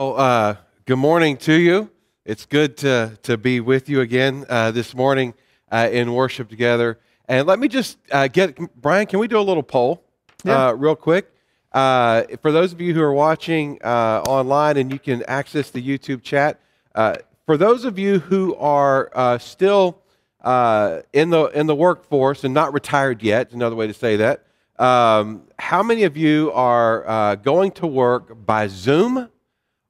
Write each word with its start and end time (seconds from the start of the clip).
Well, 0.00 0.18
uh, 0.18 0.56
good 0.86 0.96
morning 0.96 1.36
to 1.36 1.52
you. 1.52 1.90
It's 2.24 2.46
good 2.46 2.78
to, 2.78 3.18
to 3.24 3.36
be 3.36 3.60
with 3.60 3.90
you 3.90 4.00
again 4.00 4.46
uh, 4.48 4.70
this 4.70 4.94
morning 4.94 5.34
uh, 5.70 5.90
in 5.92 6.14
worship 6.14 6.48
together. 6.48 6.98
And 7.28 7.46
let 7.46 7.58
me 7.58 7.68
just 7.68 7.98
uh, 8.10 8.26
get, 8.28 8.56
Brian, 8.80 9.06
can 9.06 9.18
we 9.18 9.28
do 9.28 9.38
a 9.38 9.42
little 9.42 9.62
poll 9.62 10.02
Yeah. 10.42 10.68
uh, 10.68 10.72
real 10.72 10.96
quick? 10.96 11.30
Uh, 11.70 12.22
for 12.40 12.50
those 12.50 12.72
of 12.72 12.80
you 12.80 12.94
who 12.94 13.02
are 13.02 13.12
watching 13.12 13.78
uh, 13.84 14.22
online 14.24 14.78
and 14.78 14.90
you 14.90 14.98
can 14.98 15.22
access 15.24 15.68
the 15.68 15.86
YouTube 15.86 16.22
chat, 16.22 16.58
uh, 16.94 17.16
for 17.44 17.58
those 17.58 17.84
of 17.84 17.98
you 17.98 18.20
who 18.20 18.54
are 18.54 19.10
uh, 19.14 19.36
still 19.36 20.00
uh, 20.40 21.00
in, 21.12 21.28
the, 21.28 21.44
in 21.48 21.66
the 21.66 21.74
workforce 21.74 22.42
and 22.42 22.54
not 22.54 22.72
retired 22.72 23.22
yet, 23.22 23.52
another 23.52 23.76
way 23.76 23.86
to 23.86 23.92
say 23.92 24.16
that, 24.16 24.46
um, 24.78 25.42
how 25.58 25.82
many 25.82 26.04
of 26.04 26.16
you 26.16 26.50
are 26.54 27.06
uh, 27.06 27.34
going 27.34 27.70
to 27.72 27.86
work 27.86 28.46
by 28.46 28.66
Zoom 28.66 29.28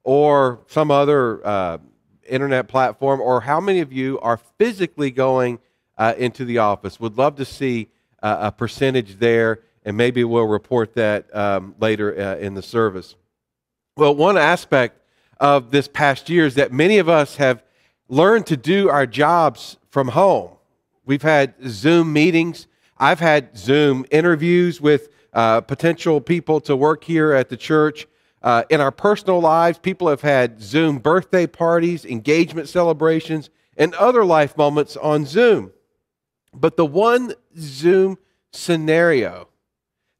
or 0.03 0.59
some 0.67 0.91
other 0.91 1.45
uh, 1.45 1.77
internet 2.27 2.67
platform, 2.67 3.21
or 3.21 3.41
how 3.41 3.59
many 3.59 3.79
of 3.79 3.91
you 3.91 4.19
are 4.19 4.37
physically 4.57 5.11
going 5.11 5.59
uh, 5.97 6.13
into 6.17 6.45
the 6.45 6.57
office? 6.57 6.99
Would 6.99 7.17
love 7.17 7.35
to 7.35 7.45
see 7.45 7.89
uh, 8.21 8.37
a 8.39 8.51
percentage 8.51 9.19
there, 9.19 9.59
and 9.83 9.97
maybe 9.97 10.23
we'll 10.23 10.47
report 10.47 10.93
that 10.95 11.35
um, 11.35 11.75
later 11.79 12.19
uh, 12.19 12.37
in 12.37 12.53
the 12.53 12.61
service. 12.61 13.15
Well, 13.97 14.15
one 14.15 14.37
aspect 14.37 14.99
of 15.39 15.71
this 15.71 15.87
past 15.87 16.29
year 16.29 16.45
is 16.45 16.55
that 16.55 16.71
many 16.71 16.97
of 16.99 17.09
us 17.09 17.37
have 17.37 17.63
learned 18.07 18.45
to 18.47 18.57
do 18.57 18.89
our 18.89 19.05
jobs 19.05 19.77
from 19.89 20.09
home. 20.09 20.51
We've 21.05 21.21
had 21.21 21.55
Zoom 21.67 22.13
meetings. 22.13 22.67
I've 22.97 23.19
had 23.19 23.57
Zoom 23.57 24.05
interviews 24.11 24.79
with 24.79 25.09
uh, 25.33 25.61
potential 25.61 26.21
people 26.21 26.61
to 26.61 26.75
work 26.75 27.03
here 27.03 27.33
at 27.33 27.49
the 27.49 27.57
church. 27.57 28.07
Uh, 28.41 28.63
in 28.69 28.81
our 28.81 28.91
personal 28.91 29.39
lives, 29.39 29.77
people 29.77 30.07
have 30.07 30.21
had 30.21 30.61
Zoom 30.61 30.97
birthday 30.97 31.45
parties, 31.45 32.05
engagement 32.05 32.67
celebrations, 32.67 33.49
and 33.77 33.93
other 33.95 34.25
life 34.25 34.57
moments 34.57 34.97
on 34.97 35.25
Zoom. 35.25 35.71
But 36.53 36.75
the 36.75 36.85
one 36.85 37.33
Zoom 37.57 38.17
scenario 38.51 39.47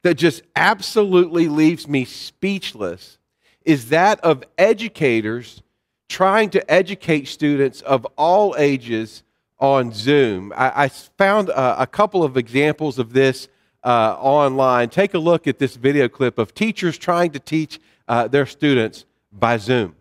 that 0.03 0.16
just 0.16 0.44
absolutely 0.55 1.47
leaves 1.47 1.88
me 1.88 2.05
speechless 2.05 3.17
is 3.66 3.89
that 3.89 4.19
of 4.22 4.44
educators 4.58 5.61
trying 6.09 6.50
to 6.50 6.72
educate 6.72 7.28
students 7.28 7.81
of 7.81 8.06
all 8.17 8.56
ages 8.58 9.23
on 9.59 9.94
Zoom. 9.94 10.52
I, 10.56 10.85
I 10.85 10.88
found 10.89 11.50
a, 11.50 11.83
a 11.83 11.88
couple 11.88 12.23
of 12.23 12.35
examples 12.35 13.00
of 13.00 13.13
this 13.13 13.47
uh, 13.83 14.16
online. 14.19 14.89
Take 14.89 15.13
a 15.13 15.19
look 15.19 15.47
at 15.47 15.59
this 15.59 15.75
video 15.75 16.08
clip 16.08 16.38
of 16.38 16.53
teachers 16.53 16.97
trying 16.97 17.31
to 17.31 17.39
teach 17.39 17.80
uh, 18.11 18.27
their 18.27 18.45
students 18.45 19.05
by 19.31 19.55
Zoom. 19.57 19.95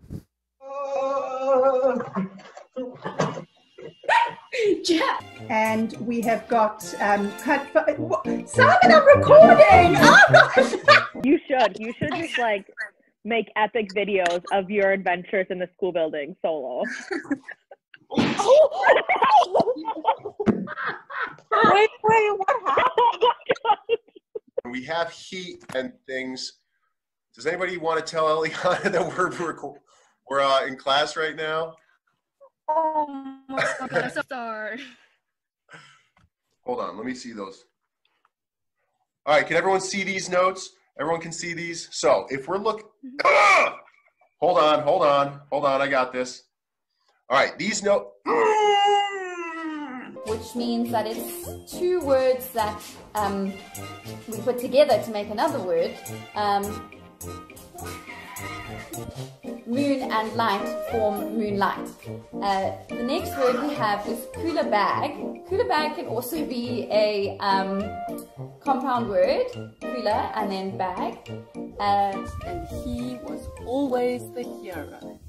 Jeff. 4.83 5.23
And 5.49 5.91
we 5.99 6.21
have 6.21 6.47
got 6.47 6.81
um, 7.01 7.29
cut. 7.39 7.67
what- 7.99 8.23
Simon, 8.47 8.77
I'm 8.85 9.05
recording. 9.17 9.97
Oh, 9.99 10.77
You 11.25 11.37
should. 11.45 11.77
You 11.77 11.91
should 11.99 12.13
just 12.15 12.37
like 12.37 12.65
make 13.25 13.47
epic 13.57 13.89
videos 13.93 14.41
of 14.53 14.69
your 14.69 14.91
adventures 14.93 15.47
in 15.49 15.59
the 15.59 15.67
school 15.75 15.91
building 15.91 16.37
solo. 16.41 16.83
Wait, 21.73 21.89
wait, 22.03 22.31
what 22.37 22.55
happened? 22.65 22.95
My 23.21 23.33
god. 23.63 23.97
we 24.71 24.83
have 24.85 25.11
heat 25.11 25.63
and 25.75 25.91
things. 26.07 26.60
Does 27.35 27.45
anybody 27.47 27.77
want 27.77 28.05
to 28.05 28.09
tell 28.09 28.25
Eliana 28.25 28.83
that 28.91 29.17
we're 29.17 29.29
we're, 29.39 29.73
we're 30.29 30.41
uh, 30.41 30.65
in 30.65 30.75
class 30.75 31.15
right 31.15 31.35
now? 31.35 31.75
Oh 32.67 33.39
my 33.47 33.61
god. 33.79 34.13
I'm 34.17 34.23
sorry. 34.29 34.81
Hold 36.65 36.79
on, 36.79 36.97
let 36.97 37.05
me 37.05 37.13
see 37.13 37.31
those. 37.31 37.65
All 39.25 39.35
right, 39.35 39.45
can 39.45 39.55
everyone 39.55 39.81
see 39.81 40.03
these 40.03 40.29
notes? 40.29 40.71
Everyone 40.99 41.21
can 41.21 41.31
see 41.31 41.53
these. 41.53 41.87
So 41.91 42.27
if 42.29 42.47
we're 42.47 42.57
looking, 42.57 42.85
hold 44.39 44.57
on, 44.57 44.81
hold 44.81 45.03
on, 45.03 45.41
hold 45.49 45.65
on. 45.65 45.81
I 45.81 45.87
got 45.87 46.11
this. 46.11 46.43
All 47.29 47.37
right, 47.37 47.57
these 47.57 47.81
notes. 47.81 48.09
which 50.27 50.55
means 50.55 50.91
that 50.91 51.07
it's 51.07 51.71
two 51.71 51.99
words 52.01 52.49
that 52.49 52.79
um, 53.15 53.51
we 54.27 54.37
put 54.39 54.59
together 54.59 55.01
to 55.01 55.11
make 55.11 55.29
another 55.29 55.59
word. 55.59 55.97
Um, 56.35 56.91
moon 59.65 60.11
and 60.11 60.33
light 60.33 60.67
form 60.91 61.37
moonlight. 61.37 61.89
Uh, 62.41 62.71
the 62.89 63.03
next 63.03 63.37
word 63.37 63.61
we 63.67 63.73
have 63.73 64.05
is 64.07 64.27
cooler 64.35 64.63
bag. 64.63 65.11
Cooler 65.47 65.67
bag 65.67 65.95
can 65.95 66.05
also 66.07 66.45
be 66.45 66.87
a 66.91 67.37
um, 67.39 67.81
compound 68.59 69.09
word, 69.09 69.47
cooler 69.81 70.21
and 70.35 70.51
then 70.51 70.77
bag. 70.77 71.17
Uh, 71.79 72.13
And 72.45 72.67
he 72.83 73.17
was 73.23 73.47
always 73.65 74.21
the 74.33 74.43
hero. 74.43 75.19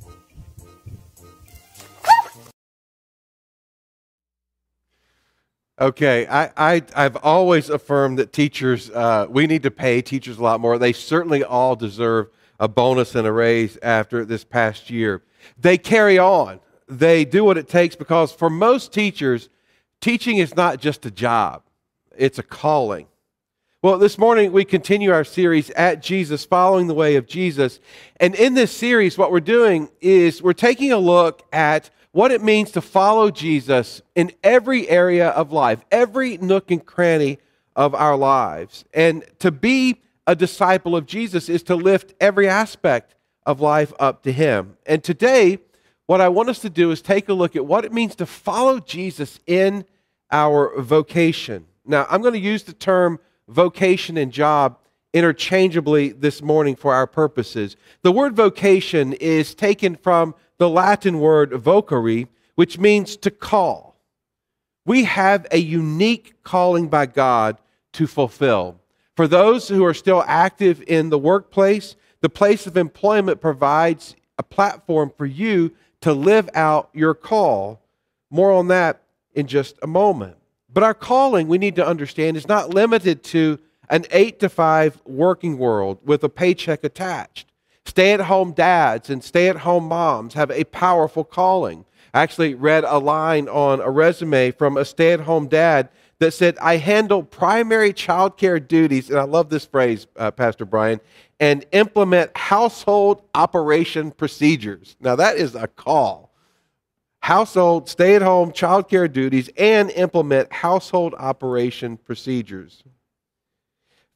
Okay, 5.82 6.28
I, 6.28 6.48
I, 6.56 6.82
I've 6.94 7.16
always 7.16 7.68
affirmed 7.68 8.20
that 8.20 8.32
teachers, 8.32 8.88
uh, 8.90 9.26
we 9.28 9.48
need 9.48 9.64
to 9.64 9.70
pay 9.72 10.00
teachers 10.00 10.38
a 10.38 10.42
lot 10.42 10.60
more. 10.60 10.78
They 10.78 10.92
certainly 10.92 11.42
all 11.42 11.74
deserve 11.74 12.28
a 12.60 12.68
bonus 12.68 13.16
and 13.16 13.26
a 13.26 13.32
raise 13.32 13.78
after 13.82 14.24
this 14.24 14.44
past 14.44 14.90
year. 14.90 15.22
They 15.58 15.76
carry 15.78 16.20
on, 16.20 16.60
they 16.86 17.24
do 17.24 17.42
what 17.42 17.58
it 17.58 17.68
takes 17.68 17.96
because 17.96 18.30
for 18.30 18.48
most 18.48 18.92
teachers, 18.92 19.48
teaching 20.00 20.38
is 20.38 20.54
not 20.54 20.78
just 20.78 21.04
a 21.04 21.10
job, 21.10 21.64
it's 22.16 22.38
a 22.38 22.44
calling. 22.44 23.08
Well, 23.82 23.98
this 23.98 24.18
morning 24.18 24.52
we 24.52 24.64
continue 24.64 25.10
our 25.10 25.24
series 25.24 25.70
at 25.70 26.00
Jesus, 26.00 26.44
following 26.44 26.86
the 26.86 26.94
way 26.94 27.16
of 27.16 27.26
Jesus. 27.26 27.80
And 28.20 28.36
in 28.36 28.54
this 28.54 28.70
series, 28.70 29.18
what 29.18 29.32
we're 29.32 29.40
doing 29.40 29.88
is 30.00 30.40
we're 30.40 30.52
taking 30.52 30.92
a 30.92 30.98
look 30.98 31.42
at 31.52 31.90
what 32.12 32.30
it 32.30 32.42
means 32.42 32.70
to 32.72 32.80
follow 32.80 33.30
Jesus 33.30 34.02
in 34.14 34.32
every 34.44 34.88
area 34.88 35.30
of 35.30 35.50
life, 35.50 35.80
every 35.90 36.36
nook 36.38 36.70
and 36.70 36.84
cranny 36.84 37.38
of 37.74 37.94
our 37.94 38.16
lives. 38.16 38.84
And 38.92 39.24
to 39.40 39.50
be 39.50 40.00
a 40.26 40.36
disciple 40.36 40.94
of 40.94 41.06
Jesus 41.06 41.48
is 41.48 41.62
to 41.64 41.74
lift 41.74 42.14
every 42.20 42.48
aspect 42.48 43.14
of 43.44 43.60
life 43.60 43.92
up 43.98 44.22
to 44.22 44.32
Him. 44.32 44.76
And 44.86 45.02
today, 45.02 45.58
what 46.06 46.20
I 46.20 46.28
want 46.28 46.50
us 46.50 46.60
to 46.60 46.70
do 46.70 46.90
is 46.90 47.00
take 47.00 47.28
a 47.28 47.34
look 47.34 47.56
at 47.56 47.66
what 47.66 47.84
it 47.84 47.92
means 47.92 48.14
to 48.16 48.26
follow 48.26 48.78
Jesus 48.78 49.40
in 49.46 49.84
our 50.30 50.78
vocation. 50.80 51.66
Now, 51.84 52.06
I'm 52.08 52.20
going 52.20 52.34
to 52.34 52.40
use 52.40 52.62
the 52.62 52.72
term 52.72 53.18
vocation 53.48 54.16
and 54.16 54.30
job 54.30 54.78
interchangeably 55.12 56.10
this 56.10 56.42
morning 56.42 56.76
for 56.76 56.94
our 56.94 57.06
purposes. 57.06 57.76
The 58.02 58.12
word 58.12 58.34
vocation 58.34 59.12
is 59.14 59.54
taken 59.54 59.96
from 59.96 60.34
the 60.58 60.68
Latin 60.68 61.20
word 61.20 61.50
vocare, 61.50 62.28
which 62.54 62.78
means 62.78 63.16
to 63.18 63.30
call. 63.30 63.96
We 64.84 65.04
have 65.04 65.46
a 65.50 65.58
unique 65.58 66.42
calling 66.42 66.88
by 66.88 67.06
God 67.06 67.58
to 67.92 68.06
fulfill. 68.06 68.80
For 69.16 69.28
those 69.28 69.68
who 69.68 69.84
are 69.84 69.94
still 69.94 70.24
active 70.26 70.82
in 70.86 71.10
the 71.10 71.18
workplace, 71.18 71.96
the 72.20 72.28
place 72.28 72.66
of 72.66 72.76
employment 72.76 73.40
provides 73.40 74.16
a 74.38 74.42
platform 74.42 75.12
for 75.16 75.26
you 75.26 75.72
to 76.00 76.12
live 76.12 76.48
out 76.54 76.88
your 76.92 77.14
call. 77.14 77.80
More 78.30 78.50
on 78.50 78.68
that 78.68 79.02
in 79.34 79.46
just 79.46 79.76
a 79.82 79.86
moment. 79.86 80.36
But 80.72 80.82
our 80.82 80.94
calling, 80.94 81.48
we 81.48 81.58
need 81.58 81.76
to 81.76 81.86
understand, 81.86 82.36
is 82.36 82.48
not 82.48 82.70
limited 82.70 83.22
to 83.24 83.58
an 83.88 84.04
eight 84.10 84.40
to 84.40 84.48
five 84.48 85.00
working 85.04 85.58
world 85.58 85.98
with 86.04 86.24
a 86.24 86.28
paycheck 86.28 86.84
attached. 86.84 87.48
Stay 87.84 88.12
at 88.12 88.20
home 88.20 88.52
dads 88.52 89.10
and 89.10 89.22
stay 89.22 89.48
at 89.48 89.58
home 89.58 89.84
moms 89.84 90.34
have 90.34 90.50
a 90.50 90.64
powerful 90.64 91.24
calling. 91.24 91.84
I 92.14 92.22
actually 92.22 92.54
read 92.54 92.84
a 92.84 92.98
line 92.98 93.48
on 93.48 93.80
a 93.80 93.90
resume 93.90 94.50
from 94.52 94.76
a 94.76 94.84
stay 94.84 95.12
at 95.12 95.20
home 95.20 95.48
dad 95.48 95.88
that 96.18 96.32
said, 96.32 96.56
I 96.58 96.76
handle 96.76 97.22
primary 97.22 97.92
child 97.92 98.36
care 98.36 98.60
duties, 98.60 99.10
and 99.10 99.18
I 99.18 99.24
love 99.24 99.50
this 99.50 99.64
phrase, 99.64 100.06
uh, 100.16 100.30
Pastor 100.30 100.64
Brian, 100.64 101.00
and 101.40 101.66
implement 101.72 102.36
household 102.36 103.22
operation 103.34 104.12
procedures. 104.12 104.96
Now, 105.00 105.16
that 105.16 105.36
is 105.36 105.54
a 105.54 105.66
call 105.66 106.32
household, 107.22 107.88
stay 107.88 108.14
at 108.14 108.22
home, 108.22 108.52
child 108.52 108.88
care 108.88 109.08
duties, 109.08 109.48
and 109.56 109.90
implement 109.92 110.52
household 110.52 111.14
operation 111.18 111.96
procedures. 111.96 112.82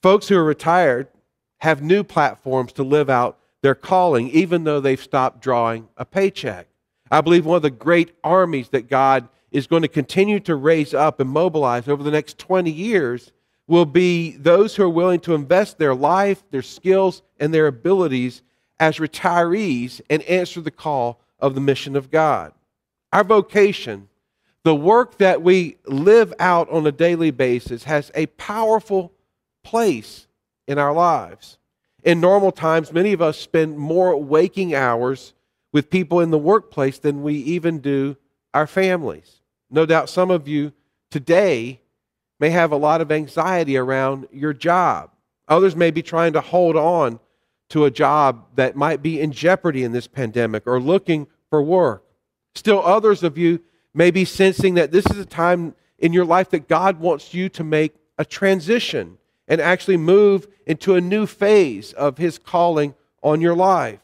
Folks 0.02 0.28
who 0.28 0.36
are 0.36 0.44
retired 0.44 1.08
have 1.58 1.82
new 1.82 2.04
platforms 2.04 2.72
to 2.74 2.82
live 2.82 3.08
out 3.08 3.38
their 3.62 3.74
calling, 3.74 4.28
even 4.30 4.64
though 4.64 4.80
they've 4.80 5.02
stopped 5.02 5.40
drawing 5.40 5.88
a 5.96 6.04
paycheck. 6.04 6.68
I 7.10 7.20
believe 7.20 7.46
one 7.46 7.56
of 7.56 7.62
the 7.62 7.70
great 7.70 8.12
armies 8.22 8.68
that 8.70 8.88
God 8.88 9.28
is 9.50 9.66
going 9.66 9.82
to 9.82 9.88
continue 9.88 10.40
to 10.40 10.54
raise 10.54 10.92
up 10.92 11.20
and 11.20 11.30
mobilize 11.30 11.88
over 11.88 12.02
the 12.02 12.10
next 12.10 12.38
20 12.38 12.70
years 12.70 13.32
will 13.66 13.86
be 13.86 14.32
those 14.36 14.76
who 14.76 14.84
are 14.84 14.88
willing 14.88 15.20
to 15.20 15.34
invest 15.34 15.78
their 15.78 15.94
life, 15.94 16.44
their 16.50 16.62
skills, 16.62 17.22
and 17.40 17.52
their 17.52 17.66
abilities 17.66 18.42
as 18.78 18.98
retirees 18.98 20.00
and 20.10 20.22
answer 20.24 20.60
the 20.60 20.70
call 20.70 21.20
of 21.38 21.54
the 21.54 21.60
mission 21.60 21.96
of 21.96 22.10
God. 22.10 22.52
Our 23.12 23.24
vocation, 23.24 24.08
the 24.62 24.74
work 24.74 25.18
that 25.18 25.42
we 25.42 25.78
live 25.86 26.34
out 26.38 26.68
on 26.70 26.86
a 26.86 26.92
daily 26.92 27.30
basis, 27.30 27.84
has 27.84 28.10
a 28.14 28.26
powerful 28.26 29.12
place 29.66 30.28
in 30.68 30.78
our 30.78 30.92
lives. 30.92 31.58
In 32.04 32.20
normal 32.20 32.52
times, 32.52 32.92
many 32.92 33.12
of 33.12 33.20
us 33.20 33.36
spend 33.36 33.76
more 33.76 34.16
waking 34.16 34.76
hours 34.76 35.34
with 35.72 35.90
people 35.90 36.20
in 36.20 36.30
the 36.30 36.38
workplace 36.38 37.00
than 37.00 37.24
we 37.24 37.34
even 37.34 37.80
do 37.80 38.16
our 38.54 38.68
families. 38.68 39.42
No 39.68 39.84
doubt 39.84 40.08
some 40.08 40.30
of 40.30 40.46
you 40.46 40.72
today 41.10 41.80
may 42.38 42.50
have 42.50 42.70
a 42.70 42.76
lot 42.76 43.00
of 43.00 43.10
anxiety 43.10 43.76
around 43.76 44.28
your 44.30 44.52
job. 44.52 45.10
Others 45.48 45.74
may 45.74 45.90
be 45.90 46.02
trying 46.02 46.32
to 46.34 46.40
hold 46.40 46.76
on 46.76 47.18
to 47.70 47.86
a 47.86 47.90
job 47.90 48.46
that 48.54 48.76
might 48.76 49.02
be 49.02 49.20
in 49.20 49.32
jeopardy 49.32 49.82
in 49.82 49.90
this 49.90 50.06
pandemic 50.06 50.64
or 50.66 50.80
looking 50.80 51.26
for 51.50 51.60
work. 51.60 52.04
Still, 52.54 52.80
others 52.86 53.24
of 53.24 53.36
you 53.36 53.60
may 53.92 54.12
be 54.12 54.24
sensing 54.24 54.74
that 54.74 54.92
this 54.92 55.06
is 55.06 55.18
a 55.18 55.26
time 55.26 55.74
in 55.98 56.12
your 56.12 56.24
life 56.24 56.50
that 56.50 56.68
God 56.68 57.00
wants 57.00 57.34
you 57.34 57.48
to 57.48 57.64
make 57.64 57.96
a 58.16 58.24
transition 58.24 59.18
and 59.48 59.60
actually 59.60 59.96
move 59.96 60.46
into 60.66 60.94
a 60.94 61.00
new 61.00 61.26
phase 61.26 61.92
of 61.92 62.18
His 62.18 62.38
calling 62.38 62.94
on 63.22 63.40
your 63.40 63.54
life. 63.54 64.00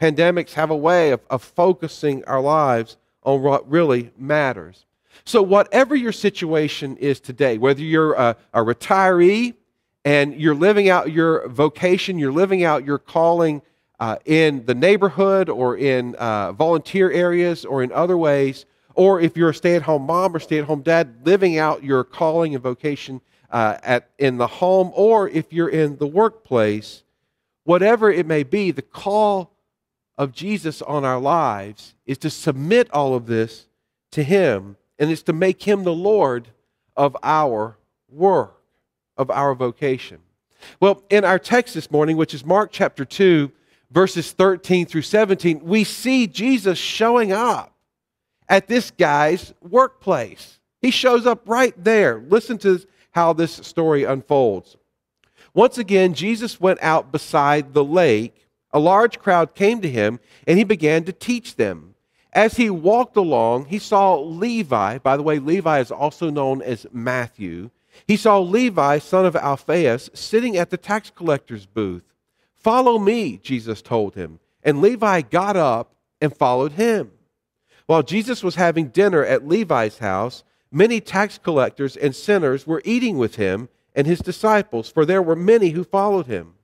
Pandemics 0.00 0.54
have 0.54 0.70
a 0.70 0.76
way 0.76 1.10
of, 1.10 1.20
of 1.30 1.42
focusing 1.42 2.24
our 2.24 2.40
lives 2.40 2.96
on 3.22 3.42
what 3.42 3.70
really 3.70 4.10
matters. 4.18 4.84
So, 5.24 5.42
whatever 5.42 5.94
your 5.94 6.12
situation 6.12 6.96
is 6.96 7.20
today, 7.20 7.58
whether 7.58 7.82
you're 7.82 8.14
a, 8.14 8.36
a 8.52 8.60
retiree 8.60 9.54
and 10.04 10.34
you're 10.34 10.54
living 10.54 10.88
out 10.88 11.12
your 11.12 11.46
vocation, 11.48 12.18
you're 12.18 12.32
living 12.32 12.64
out 12.64 12.84
your 12.84 12.98
calling 12.98 13.62
uh, 14.00 14.16
in 14.24 14.64
the 14.66 14.74
neighborhood 14.74 15.48
or 15.48 15.76
in 15.76 16.16
uh, 16.16 16.52
volunteer 16.52 17.10
areas 17.12 17.64
or 17.64 17.82
in 17.82 17.92
other 17.92 18.18
ways, 18.18 18.64
or 18.94 19.20
if 19.20 19.36
you're 19.36 19.50
a 19.50 19.54
stay 19.54 19.76
at 19.76 19.82
home 19.82 20.02
mom 20.02 20.34
or 20.34 20.40
stay 20.40 20.58
at 20.58 20.64
home 20.64 20.82
dad, 20.82 21.14
living 21.24 21.58
out 21.58 21.84
your 21.84 22.02
calling 22.02 22.54
and 22.54 22.62
vocation 22.62 23.20
uh, 23.52 23.76
at, 23.82 24.08
in 24.18 24.38
the 24.38 24.46
home, 24.46 24.90
or 24.94 25.28
if 25.28 25.52
you're 25.52 25.68
in 25.68 25.98
the 25.98 26.06
workplace, 26.06 27.04
whatever 27.64 28.10
it 28.10 28.26
may 28.26 28.42
be, 28.42 28.70
the 28.70 28.82
call 28.82 29.52
of 30.16 30.32
Jesus 30.32 30.80
on 30.82 31.04
our 31.04 31.20
lives 31.20 31.94
is 32.06 32.18
to 32.18 32.30
submit 32.30 32.90
all 32.92 33.14
of 33.14 33.26
this 33.26 33.66
to 34.12 34.22
Him, 34.22 34.76
and 34.98 35.10
it's 35.10 35.22
to 35.24 35.32
make 35.32 35.62
Him 35.62 35.84
the 35.84 35.92
Lord 35.92 36.48
of 36.96 37.16
our 37.22 37.76
work, 38.10 38.58
of 39.16 39.30
our 39.30 39.54
vocation. 39.54 40.18
Well, 40.80 41.02
in 41.10 41.24
our 41.24 41.38
text 41.38 41.74
this 41.74 41.90
morning, 41.90 42.16
which 42.16 42.34
is 42.34 42.44
Mark 42.44 42.70
chapter 42.72 43.04
2, 43.04 43.52
verses 43.90 44.32
13 44.32 44.86
through 44.86 45.02
17, 45.02 45.60
we 45.62 45.84
see 45.84 46.26
Jesus 46.26 46.78
showing 46.78 47.32
up 47.32 47.74
at 48.48 48.66
this 48.66 48.90
guy's 48.90 49.52
workplace. 49.60 50.58
He 50.80 50.90
shows 50.90 51.26
up 51.26 51.42
right 51.46 51.74
there. 51.82 52.18
Listen 52.28 52.58
to 52.58 52.80
how 53.12 53.32
this 53.32 53.52
story 53.52 54.04
unfolds. 54.04 54.76
Once 55.54 55.78
again, 55.78 56.14
Jesus 56.14 56.60
went 56.60 56.82
out 56.82 57.12
beside 57.12 57.72
the 57.72 57.84
lake. 57.84 58.48
A 58.72 58.78
large 58.78 59.18
crowd 59.18 59.54
came 59.54 59.80
to 59.82 59.88
him, 59.88 60.18
and 60.46 60.58
he 60.58 60.64
began 60.64 61.04
to 61.04 61.12
teach 61.12 61.56
them. 61.56 61.94
As 62.32 62.56
he 62.56 62.70
walked 62.70 63.16
along, 63.16 63.66
he 63.66 63.78
saw 63.78 64.18
Levi. 64.18 64.98
By 64.98 65.16
the 65.16 65.22
way, 65.22 65.38
Levi 65.38 65.80
is 65.80 65.90
also 65.90 66.30
known 66.30 66.62
as 66.62 66.86
Matthew. 66.90 67.70
He 68.06 68.16
saw 68.16 68.38
Levi, 68.38 68.98
son 68.98 69.26
of 69.26 69.36
Alphaeus, 69.36 70.08
sitting 70.14 70.56
at 70.56 70.70
the 70.70 70.78
tax 70.78 71.10
collector's 71.10 71.66
booth. 71.66 72.04
Follow 72.56 72.98
me, 72.98 73.36
Jesus 73.36 73.82
told 73.82 74.14
him. 74.14 74.38
And 74.62 74.80
Levi 74.80 75.20
got 75.22 75.56
up 75.56 75.94
and 76.20 76.34
followed 76.34 76.72
him. 76.72 77.10
While 77.86 78.02
Jesus 78.02 78.42
was 78.42 78.54
having 78.54 78.88
dinner 78.88 79.24
at 79.24 79.46
Levi's 79.46 79.98
house, 79.98 80.44
many 80.72 81.00
tax 81.00 81.38
collectors 81.38 81.96
and 81.96 82.16
sinners 82.16 82.66
were 82.66 82.82
eating 82.84 83.18
with 83.18 83.36
him 83.36 83.68
and 83.94 84.06
his 84.06 84.20
disciples, 84.20 84.90
for 84.90 85.04
there 85.04 85.22
were 85.22 85.36
many 85.36 85.70
who 85.70 85.84
followed 85.84 86.26
him. 86.26 86.54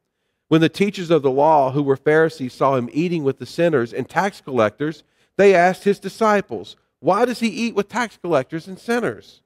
When 0.49 0.63
the 0.63 0.71
teachers 0.71 1.11
of 1.11 1.23
the 1.23 1.31
law, 1.31 1.73
who 1.73 1.83
were 1.83 1.97
Pharisees, 1.97 2.55
saw 2.55 2.77
him 2.77 2.89
eating 2.93 3.23
with 3.23 3.39
the 3.39 3.47
sinners 3.47 3.93
and 3.93 4.09
tax 4.09 4.41
collectors, 4.41 5.05
they 5.37 5.55
asked 5.55 5.85
his 5.85 6.01
disciples, 6.01 6.77
Why 7.01 7.27
does 7.27 7.41
he 7.41 7.49
eat 7.49 7.75
with 7.75 7.89
tax 7.89 8.17
collectors 8.17 8.67
and 8.67 8.79
sinners? 8.79 9.43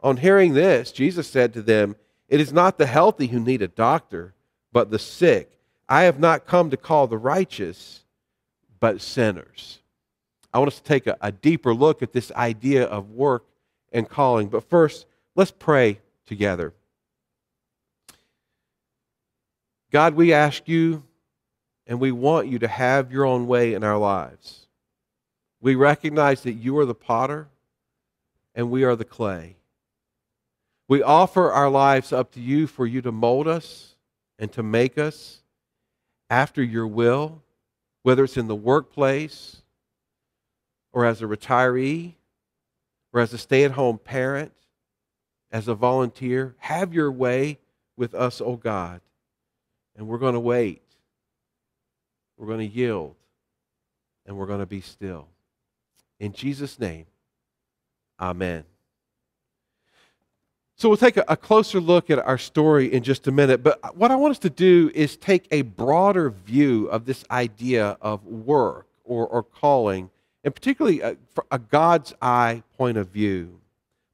On 0.00 0.18
hearing 0.18 0.52
this, 0.52 0.92
Jesus 0.92 1.26
said 1.26 1.54
to 1.54 1.62
them, 1.62 1.96
It 2.28 2.40
is 2.40 2.52
not 2.52 2.76
the 2.76 2.86
healthy 2.86 3.28
who 3.28 3.40
need 3.40 3.62
a 3.62 3.68
doctor, 3.68 4.34
but 4.70 4.90
the 4.90 4.98
sick. 4.98 5.58
I 5.88 6.02
have 6.02 6.20
not 6.20 6.46
come 6.46 6.68
to 6.70 6.76
call 6.76 7.06
the 7.06 7.18
righteous, 7.18 8.04
but 8.80 9.00
sinners. 9.00 9.80
I 10.52 10.58
want 10.58 10.68
us 10.68 10.78
to 10.78 10.84
take 10.84 11.06
a, 11.06 11.16
a 11.22 11.32
deeper 11.32 11.74
look 11.74 12.02
at 12.02 12.12
this 12.12 12.30
idea 12.32 12.84
of 12.84 13.10
work 13.10 13.46
and 13.94 14.08
calling. 14.08 14.48
But 14.48 14.68
first, 14.68 15.06
let's 15.34 15.52
pray 15.52 16.00
together. 16.26 16.74
God, 19.90 20.14
we 20.14 20.32
ask 20.32 20.68
you 20.68 21.04
and 21.86 22.00
we 22.00 22.10
want 22.10 22.48
you 22.48 22.58
to 22.58 22.68
have 22.68 23.12
your 23.12 23.24
own 23.24 23.46
way 23.46 23.72
in 23.72 23.84
our 23.84 23.96
lives. 23.96 24.66
We 25.60 25.76
recognize 25.76 26.42
that 26.42 26.54
you 26.54 26.76
are 26.78 26.84
the 26.84 26.94
potter 26.94 27.48
and 28.54 28.70
we 28.70 28.84
are 28.84 28.96
the 28.96 29.04
clay. 29.04 29.56
We 30.88 31.02
offer 31.02 31.50
our 31.50 31.70
lives 31.70 32.12
up 32.12 32.32
to 32.32 32.40
you 32.40 32.66
for 32.66 32.86
you 32.86 33.00
to 33.02 33.12
mold 33.12 33.46
us 33.46 33.94
and 34.38 34.52
to 34.52 34.62
make 34.62 34.98
us 34.98 35.42
after 36.28 36.62
your 36.62 36.86
will, 36.86 37.42
whether 38.02 38.24
it's 38.24 38.36
in 38.36 38.48
the 38.48 38.54
workplace 38.54 39.62
or 40.92 41.04
as 41.04 41.22
a 41.22 41.26
retiree 41.26 42.14
or 43.14 43.20
as 43.20 43.32
a 43.32 43.38
stay 43.38 43.64
at 43.64 43.70
home 43.70 43.96
parent, 43.96 44.52
as 45.52 45.68
a 45.68 45.74
volunteer. 45.74 46.56
Have 46.58 46.92
your 46.92 47.12
way 47.12 47.58
with 47.96 48.12
us, 48.12 48.40
O 48.40 48.46
oh 48.46 48.56
God. 48.56 49.00
And 49.96 50.08
we're 50.08 50.18
going 50.18 50.34
to 50.34 50.40
wait. 50.40 50.82
We're 52.36 52.48
going 52.48 52.68
to 52.68 52.74
yield. 52.74 53.14
And 54.26 54.36
we're 54.36 54.46
going 54.46 54.58
to 54.58 54.66
be 54.66 54.80
still. 54.80 55.28
In 56.18 56.32
Jesus' 56.32 56.80
name, 56.80 57.06
amen. 58.20 58.64
So 60.76 60.88
we'll 60.88 60.98
take 60.98 61.16
a, 61.16 61.36
closer 61.36 61.80
look 61.80 62.10
at 62.10 62.18
our 62.18 62.38
story 62.38 62.92
in 62.92 63.04
just 63.04 63.28
a 63.28 63.32
minute. 63.32 63.62
But 63.62 63.96
what 63.96 64.10
I 64.10 64.16
want 64.16 64.32
us 64.32 64.38
to 64.40 64.50
do 64.50 64.90
is 64.92 65.16
take 65.16 65.46
a 65.52 65.62
broader 65.62 66.30
view 66.30 66.86
of 66.86 67.04
this 67.04 67.24
idea 67.30 67.96
of 68.00 68.24
work 68.26 68.88
or, 69.04 69.24
or 69.26 69.44
calling, 69.44 70.10
and 70.44 70.54
particularly 70.54 71.00
a, 71.00 71.16
a 71.50 71.58
God's 71.58 72.14
eye 72.20 72.62
point 72.76 72.98
of 72.98 73.08
view. 73.08 73.60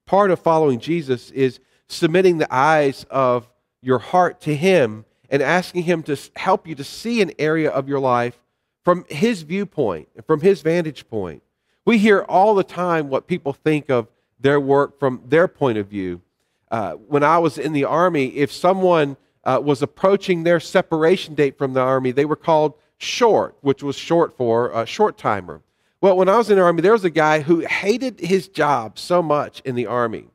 Part 0.07 0.31
of 0.31 0.39
following 0.39 0.79
Jesus 0.79 1.31
is 1.33 1.61
submitting 1.89 2.39
the 2.39 2.53
eyes 2.55 3.05
of 3.11 3.49
your 3.83 3.99
heart 3.99 4.41
to 4.43 4.55
Him 4.55 5.05
and 5.29 5.43
asking 5.43 5.83
Him 5.83 6.03
to 6.05 6.17
help 6.37 6.67
you 6.67 6.75
to 6.77 6.85
see 6.85 7.21
an 7.21 7.33
area 7.39 7.71
of 7.71 7.89
your 7.89 8.01
life 8.01 8.39
from 8.85 9.05
His 9.09 9.43
viewpoint, 9.43 10.09
from 10.27 10.41
His 10.41 10.63
vantage 10.63 11.09
point. 11.09 11.43
We 11.85 11.99
hear 11.99 12.21
all 12.21 12.55
the 12.55 12.65
time 12.65 13.09
what 13.09 13.27
people 13.27 13.53
think 13.53 13.91
of 13.91 14.07
their 14.39 14.61
work 14.61 14.99
from 14.99 15.23
their 15.27 15.49
point 15.49 15.79
of 15.79 15.89
view. 15.89 16.23
Uh, 16.71 16.93
when 16.93 17.25
I 17.25 17.39
was 17.39 17.59
in 17.59 17.73
the 17.73 17.85
Army, 17.85 18.27
if 18.37 18.53
someone 18.53 19.17
uh, 19.45 19.61
was 19.63 19.83
approaching 19.83 20.45
their 20.45 20.61
separation 20.61 21.35
date 21.35 21.59
from 21.59 21.73
the 21.73 21.81
Army, 21.81 22.13
they 22.13 22.25
were 22.25 22.37
called 22.37 22.75
short, 22.99 23.57
which 23.61 23.83
was 23.83 23.97
short 23.97 24.37
for 24.37 24.71
a 24.71 24.87
short 24.87 25.19
timer. 25.19 25.63
Well, 26.01 26.17
when 26.17 26.29
I 26.31 26.39
was 26.39 26.49
in 26.49 26.57
the 26.57 26.63
Army, 26.63 26.81
there 26.81 26.93
was 26.93 27.05
a 27.05 27.11
guy 27.11 27.41
who 27.41 27.61
hated 27.61 28.21
his 28.21 28.49
job 28.49 28.99
so 28.99 29.23
much 29.23 29.61
in 29.67 29.75
the 29.75 29.87
Army 29.87 30.29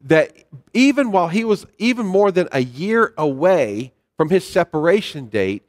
that 0.00 0.32
even 0.72 1.12
while 1.12 1.28
he 1.28 1.44
was 1.44 1.66
even 1.78 2.06
more 2.06 2.32
than 2.32 2.48
a 2.50 2.60
year 2.60 3.12
away 3.18 3.92
from 4.16 4.30
his 4.30 4.46
separation 4.48 5.28
date, 5.28 5.64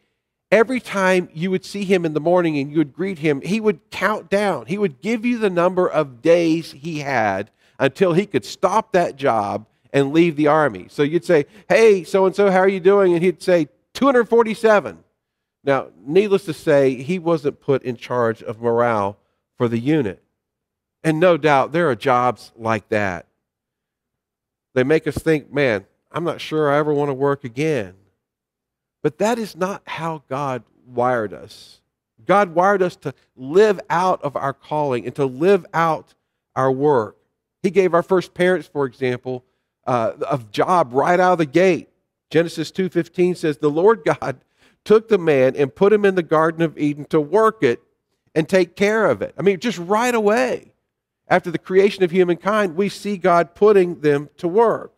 every 0.49 0.79
time 0.79 1.27
you 1.33 1.51
would 1.51 1.65
see 1.65 1.83
him 1.83 2.05
in 2.05 2.13
the 2.13 2.21
morning 2.21 2.57
and 2.57 2.71
you 2.71 2.77
would 2.77 2.93
greet 2.93 3.19
him, 3.19 3.41
he 3.41 3.59
would 3.59 3.79
count 3.91 4.29
down. 4.29 4.65
He 4.65 4.77
would 4.77 5.01
give 5.01 5.25
you 5.25 5.37
the 5.37 5.49
number 5.49 5.87
of 5.87 6.21
days 6.21 6.71
he 6.71 6.99
had 6.99 7.51
until 7.79 8.13
he 8.13 8.25
could 8.25 8.45
stop 8.45 8.93
that 8.93 9.17
job 9.17 9.65
and 9.91 10.13
leave 10.13 10.37
the 10.37 10.47
army. 10.47 10.87
So 10.89 11.03
you'd 11.03 11.25
say, 11.25 11.45
Hey, 11.67 12.03
so 12.05 12.25
and 12.25 12.35
so, 12.35 12.49
how 12.49 12.59
are 12.59 12.67
you 12.67 12.79
doing? 12.79 13.13
And 13.13 13.21
he'd 13.21 13.43
say, 13.43 13.67
247. 13.93 15.03
Now, 15.65 15.89
needless 16.05 16.45
to 16.45 16.53
say, 16.53 16.95
he 16.95 17.19
wasn't 17.19 17.61
put 17.61 17.83
in 17.83 17.97
charge 17.97 18.41
of 18.41 18.61
morale 18.61 19.17
for 19.63 19.69
the 19.69 19.79
unit. 19.79 20.21
And 21.05 21.21
no 21.21 21.37
doubt 21.37 21.71
there 21.71 21.89
are 21.89 21.95
jobs 21.95 22.51
like 22.57 22.89
that. 22.89 23.27
They 24.73 24.83
make 24.83 25.07
us 25.07 25.15
think, 25.15 25.53
man, 25.53 25.85
I'm 26.11 26.25
not 26.25 26.41
sure 26.41 26.69
I 26.69 26.77
ever 26.77 26.93
want 26.93 27.07
to 27.07 27.13
work 27.13 27.45
again. 27.45 27.93
But 29.01 29.19
that 29.19 29.39
is 29.39 29.55
not 29.55 29.81
how 29.87 30.23
God 30.27 30.63
wired 30.85 31.33
us. 31.33 31.79
God 32.25 32.53
wired 32.53 32.81
us 32.81 32.97
to 32.97 33.13
live 33.37 33.79
out 33.89 34.21
of 34.21 34.35
our 34.35 34.51
calling 34.51 35.05
and 35.05 35.15
to 35.15 35.23
live 35.23 35.65
out 35.73 36.13
our 36.57 36.69
work. 36.69 37.15
He 37.61 37.69
gave 37.69 37.93
our 37.93 38.03
first 38.03 38.33
parents, 38.33 38.67
for 38.67 38.85
example, 38.85 39.45
uh, 39.87 40.11
a 40.29 40.39
job 40.51 40.89
right 40.91 41.21
out 41.21 41.31
of 41.31 41.37
the 41.37 41.45
gate. 41.45 41.87
Genesis 42.29 42.69
2:15 42.69 43.35
says, 43.35 43.59
"The 43.59 43.71
Lord 43.71 44.03
God 44.19 44.41
took 44.83 45.07
the 45.07 45.17
man 45.17 45.55
and 45.55 45.73
put 45.73 45.93
him 45.93 46.03
in 46.03 46.15
the 46.15 46.21
Garden 46.21 46.61
of 46.61 46.77
Eden 46.77 47.05
to 47.05 47.21
work 47.21 47.63
it 47.63 47.81
and 48.35 48.47
take 48.47 48.75
care 48.75 49.05
of 49.05 49.21
it. 49.21 49.33
I 49.37 49.41
mean, 49.41 49.59
just 49.59 49.77
right 49.77 50.13
away 50.13 50.73
after 51.27 51.51
the 51.51 51.57
creation 51.57 52.03
of 52.03 52.11
humankind, 52.11 52.75
we 52.75 52.89
see 52.89 53.17
God 53.17 53.55
putting 53.55 54.01
them 54.01 54.29
to 54.37 54.47
work. 54.47 54.93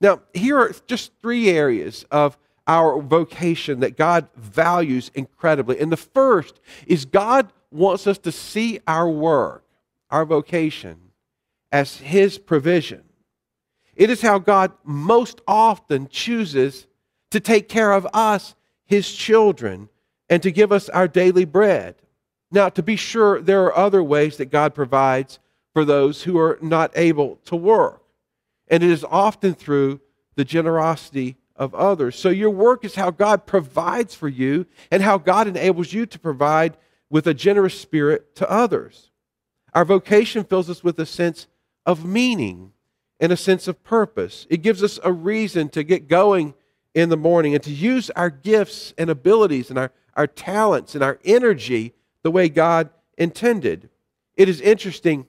Now, 0.00 0.20
here 0.32 0.58
are 0.58 0.74
just 0.86 1.12
three 1.22 1.48
areas 1.48 2.04
of 2.10 2.36
our 2.66 3.00
vocation 3.00 3.80
that 3.80 3.96
God 3.96 4.28
values 4.36 5.10
incredibly. 5.14 5.78
And 5.78 5.92
the 5.92 5.96
first 5.96 6.60
is 6.86 7.04
God 7.04 7.52
wants 7.70 8.06
us 8.06 8.18
to 8.18 8.32
see 8.32 8.80
our 8.86 9.08
work, 9.08 9.64
our 10.10 10.24
vocation, 10.24 10.98
as 11.72 11.96
His 11.98 12.38
provision. 12.38 13.02
It 13.96 14.10
is 14.10 14.22
how 14.22 14.38
God 14.38 14.72
most 14.84 15.40
often 15.46 16.08
chooses 16.08 16.86
to 17.30 17.40
take 17.40 17.68
care 17.68 17.92
of 17.92 18.06
us, 18.12 18.54
His 18.86 19.12
children, 19.12 19.88
and 20.28 20.42
to 20.42 20.50
give 20.50 20.72
us 20.72 20.88
our 20.88 21.08
daily 21.08 21.44
bread. 21.44 21.96
Now, 22.54 22.68
to 22.68 22.84
be 22.84 22.94
sure, 22.94 23.42
there 23.42 23.64
are 23.64 23.76
other 23.76 24.00
ways 24.00 24.36
that 24.36 24.46
God 24.46 24.76
provides 24.76 25.40
for 25.72 25.84
those 25.84 26.22
who 26.22 26.38
are 26.38 26.56
not 26.62 26.92
able 26.94 27.40
to 27.46 27.56
work. 27.56 28.00
And 28.68 28.80
it 28.80 28.90
is 28.90 29.04
often 29.10 29.54
through 29.54 30.00
the 30.36 30.44
generosity 30.44 31.36
of 31.56 31.74
others. 31.74 32.16
So 32.16 32.28
your 32.28 32.50
work 32.50 32.84
is 32.84 32.94
how 32.94 33.10
God 33.10 33.44
provides 33.44 34.14
for 34.14 34.28
you 34.28 34.66
and 34.92 35.02
how 35.02 35.18
God 35.18 35.48
enables 35.48 35.92
you 35.92 36.06
to 36.06 36.18
provide 36.18 36.76
with 37.10 37.26
a 37.26 37.34
generous 37.34 37.78
spirit 37.78 38.36
to 38.36 38.48
others. 38.48 39.10
Our 39.74 39.84
vocation 39.84 40.44
fills 40.44 40.70
us 40.70 40.84
with 40.84 40.96
a 41.00 41.06
sense 41.06 41.48
of 41.84 42.04
meaning 42.04 42.70
and 43.18 43.32
a 43.32 43.36
sense 43.36 43.66
of 43.66 43.82
purpose. 43.82 44.46
It 44.48 44.62
gives 44.62 44.80
us 44.80 45.00
a 45.02 45.12
reason 45.12 45.70
to 45.70 45.82
get 45.82 46.06
going 46.06 46.54
in 46.94 47.08
the 47.08 47.16
morning 47.16 47.52
and 47.54 47.64
to 47.64 47.72
use 47.72 48.10
our 48.10 48.30
gifts 48.30 48.94
and 48.96 49.10
abilities 49.10 49.70
and 49.70 49.78
our, 49.78 49.90
our 50.14 50.28
talents 50.28 50.94
and 50.94 51.02
our 51.02 51.18
energy 51.24 51.94
the 52.24 52.30
way 52.30 52.48
God 52.48 52.90
intended. 53.16 53.88
It 54.36 54.48
is 54.48 54.60
interesting. 54.60 55.26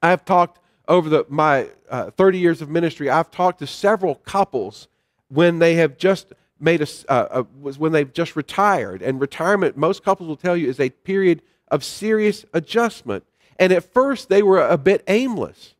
I've 0.00 0.24
talked 0.24 0.60
over 0.88 1.08
the, 1.08 1.26
my 1.28 1.68
uh, 1.90 2.10
30 2.12 2.38
years 2.38 2.62
of 2.62 2.70
ministry, 2.70 3.10
I've 3.10 3.30
talked 3.30 3.58
to 3.58 3.66
several 3.66 4.14
couples 4.14 4.88
when 5.28 5.58
they 5.58 5.74
have 5.74 5.98
just 5.98 6.32
made 6.60 6.82
a, 6.82 6.86
uh, 7.08 7.42
a, 7.42 7.42
when 7.42 7.92
they've 7.92 8.12
just 8.12 8.36
retired. 8.36 9.02
And 9.02 9.20
retirement, 9.20 9.76
most 9.76 10.04
couples 10.04 10.28
will 10.28 10.36
tell 10.36 10.56
you, 10.56 10.68
is 10.68 10.80
a 10.80 10.90
period 10.90 11.42
of 11.68 11.82
serious 11.82 12.44
adjustment. 12.52 13.24
And 13.58 13.72
at 13.72 13.92
first, 13.92 14.28
they 14.28 14.42
were 14.42 14.66
a 14.66 14.78
bit 14.78 15.02
aimless. 15.08 15.74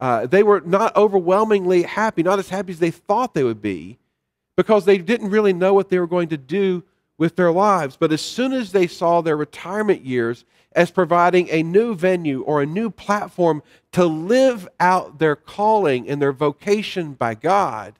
Uh, 0.00 0.26
they 0.26 0.42
were 0.42 0.60
not 0.60 0.94
overwhelmingly 0.96 1.82
happy, 1.82 2.22
not 2.22 2.38
as 2.38 2.50
happy 2.50 2.72
as 2.72 2.78
they 2.78 2.90
thought 2.90 3.34
they 3.34 3.44
would 3.44 3.62
be, 3.62 3.98
because 4.56 4.84
they 4.84 4.98
didn't 4.98 5.30
really 5.30 5.52
know 5.52 5.72
what 5.72 5.88
they 5.88 5.98
were 5.98 6.06
going 6.06 6.28
to 6.28 6.36
do 6.36 6.84
with 7.18 7.36
their 7.36 7.52
lives. 7.52 7.96
But 7.96 8.12
as 8.12 8.22
soon 8.22 8.52
as 8.52 8.72
they 8.72 8.86
saw 8.86 9.20
their 9.20 9.36
retirement 9.36 10.04
years 10.04 10.44
as 10.72 10.90
providing 10.90 11.48
a 11.50 11.62
new 11.62 11.94
venue 11.94 12.42
or 12.42 12.62
a 12.62 12.66
new 12.66 12.88
platform 12.88 13.62
to 13.92 14.06
live 14.06 14.68
out 14.78 15.18
their 15.18 15.36
calling 15.36 16.08
and 16.08 16.22
their 16.22 16.32
vocation 16.32 17.14
by 17.14 17.34
God, 17.34 17.94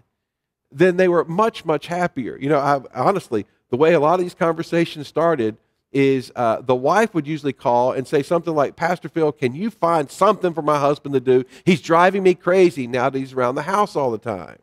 then 0.70 0.96
they 0.96 1.08
were 1.08 1.24
much, 1.24 1.64
much 1.64 1.88
happier. 1.88 2.36
You 2.36 2.48
know, 2.48 2.58
I, 2.58 2.80
honestly, 2.94 3.46
the 3.70 3.76
way 3.76 3.94
a 3.94 4.00
lot 4.00 4.14
of 4.14 4.20
these 4.20 4.34
conversations 4.34 5.08
started 5.08 5.56
is 5.90 6.30
uh, 6.36 6.60
the 6.60 6.74
wife 6.74 7.14
would 7.14 7.26
usually 7.26 7.54
call 7.54 7.92
and 7.92 8.06
say 8.06 8.22
something 8.22 8.54
like, 8.54 8.76
Pastor 8.76 9.08
Phil, 9.08 9.32
can 9.32 9.54
you 9.54 9.70
find 9.70 10.10
something 10.10 10.52
for 10.52 10.62
my 10.62 10.78
husband 10.78 11.14
to 11.14 11.20
do? 11.20 11.44
He's 11.64 11.80
driving 11.80 12.22
me 12.22 12.34
crazy 12.34 12.86
now 12.86 13.08
that 13.08 13.18
he's 13.18 13.32
around 13.32 13.54
the 13.54 13.62
house 13.62 13.96
all 13.96 14.10
the 14.10 14.18
time. 14.18 14.58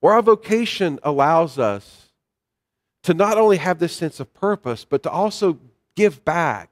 Where 0.00 0.14
our 0.14 0.22
vocation 0.22 0.98
allows 1.04 1.60
us 1.60 2.01
to 3.02 3.14
not 3.14 3.38
only 3.38 3.56
have 3.56 3.78
this 3.78 3.94
sense 3.94 4.20
of 4.20 4.32
purpose, 4.34 4.84
but 4.84 5.02
to 5.02 5.10
also 5.10 5.58
give 5.96 6.24
back 6.24 6.70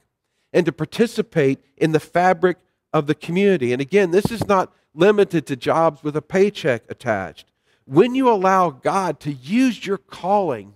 and 0.52 0.66
to 0.66 0.72
participate 0.72 1.62
in 1.76 1.92
the 1.92 2.00
fabric 2.00 2.58
of 2.92 3.06
the 3.06 3.14
community. 3.14 3.72
And 3.72 3.80
again, 3.80 4.10
this 4.10 4.30
is 4.30 4.46
not 4.46 4.72
limited 4.94 5.46
to 5.46 5.56
jobs 5.56 6.02
with 6.02 6.16
a 6.16 6.22
paycheck 6.22 6.82
attached. 6.88 7.46
When 7.84 8.14
you 8.14 8.28
allow 8.28 8.70
God 8.70 9.20
to 9.20 9.32
use 9.32 9.84
your 9.84 9.98
calling 9.98 10.74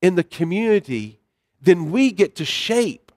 in 0.00 0.14
the 0.14 0.24
community, 0.24 1.20
then 1.60 1.90
we 1.90 2.10
get 2.10 2.36
to 2.36 2.44
shape 2.44 3.12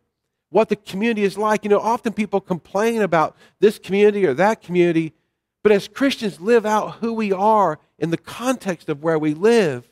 what 0.50 0.70
the 0.70 0.75
community 0.75 1.24
is 1.24 1.38
like. 1.38 1.63
You 1.63 1.70
know, 1.70 1.79
often 1.79 2.13
people 2.13 2.39
complain 2.39 3.01
about 3.01 3.36
this 3.60 3.79
community 3.79 4.25
or 4.25 4.34
that 4.36 4.62
community, 4.62 5.13
but 5.63 5.72
as 5.72 5.88
Christians 5.88 6.39
live 6.39 6.65
out 6.65 6.96
who 6.96 7.13
we 7.13 7.34
are 7.34 7.79
in 7.98 8.12
the 8.12 8.17
context 8.17 8.88
of 8.88 9.03
where 9.03 9.17
we 9.17 9.34
live, 9.34 9.89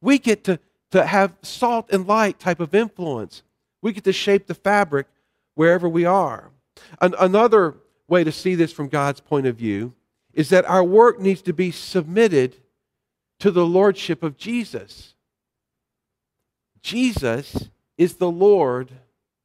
we 0.00 0.18
get 0.18 0.44
to, 0.44 0.58
to 0.96 1.06
have 1.06 1.34
salt 1.42 1.90
and 1.92 2.06
light 2.06 2.38
type 2.38 2.60
of 2.60 2.74
influence. 2.74 3.42
We 3.82 3.92
get 3.92 4.04
to 4.04 4.12
shape 4.12 4.46
the 4.46 4.54
fabric 4.54 5.06
wherever 5.54 5.88
we 5.88 6.04
are. 6.04 6.50
An- 7.00 7.14
another 7.18 7.74
way 8.08 8.24
to 8.24 8.32
see 8.32 8.54
this 8.54 8.72
from 8.72 8.88
God's 8.88 9.20
point 9.20 9.46
of 9.46 9.56
view 9.56 9.94
is 10.32 10.48
that 10.50 10.68
our 10.68 10.84
work 10.84 11.20
needs 11.20 11.42
to 11.42 11.52
be 11.52 11.70
submitted 11.70 12.56
to 13.40 13.50
the 13.50 13.66
lordship 13.66 14.22
of 14.22 14.36
Jesus. 14.36 15.14
Jesus 16.82 17.68
is 17.98 18.14
the 18.14 18.30
Lord 18.30 18.90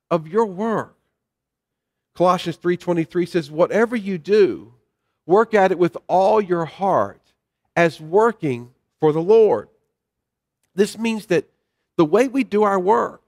of 0.09 0.27
your 0.27 0.45
work. 0.45 0.95
Colossians 2.13 2.57
3:23 2.57 3.25
says 3.25 3.49
whatever 3.49 3.95
you 3.95 4.17
do 4.17 4.73
work 5.25 5.53
at 5.53 5.71
it 5.71 5.79
with 5.79 5.97
all 6.07 6.41
your 6.41 6.65
heart 6.65 7.21
as 7.75 7.99
working 7.99 8.73
for 8.99 9.11
the 9.11 9.21
Lord. 9.21 9.69
This 10.75 10.97
means 10.97 11.27
that 11.27 11.49
the 11.97 12.05
way 12.05 12.27
we 12.27 12.43
do 12.43 12.63
our 12.63 12.79
work, 12.79 13.21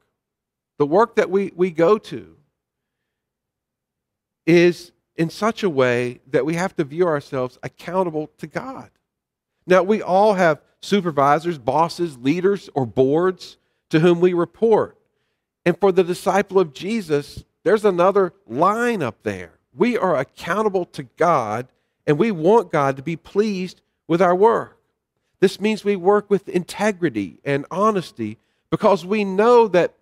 the 0.78 0.86
work 0.86 1.16
that 1.16 1.30
we, 1.30 1.52
we 1.56 1.72
go 1.72 1.98
to, 1.98 2.36
is 4.46 4.92
in 5.16 5.30
such 5.30 5.64
a 5.64 5.70
way 5.70 6.20
that 6.32 6.46
we 6.46 6.56
have 6.56 6.76
to 6.76 6.84
view 6.84 7.08
ourselves 7.08 7.58
accountable 7.64 8.30
to 8.38 8.48
God. 8.48 8.90
Now, 9.66 9.84
we 9.84 10.02
all 10.02 10.34
have 10.34 10.62
supervisors, 10.82 11.58
bosses, 11.58 12.18
leaders, 12.18 12.70
or 12.74 12.86
boards 12.86 13.58
to 13.90 14.00
whom 14.00 14.20
we 14.20 14.34
report. 14.34 14.98
And 15.66 15.80
for 15.80 15.92
the 15.92 16.04
disciple 16.04 16.60
of 16.60 16.74
Jesus, 16.74 17.46
there's 17.64 17.86
another 17.86 18.34
line 18.48 19.02
up 19.02 19.24
there. 19.24 19.60
We 19.76 19.98
are 19.98 20.18
accountable 20.18 20.86
to 20.86 21.04
God, 21.04 21.68
and 22.06 22.18
we 22.18 22.32
want 22.32 22.72
God 22.72 22.98
to 22.98 23.04
be 23.04 23.16
pleased 23.16 23.82
with 24.08 24.22
our 24.22 24.36
work. 24.36 24.78
This 25.44 25.60
means 25.60 25.84
we 25.84 25.98
work 25.98 26.30
with 26.30 26.48
integrity 26.48 27.42
and 27.44 27.66
honesty 27.70 28.38
because 28.70 29.06
we 29.06 29.26
know 29.26 29.68
that 29.68 29.94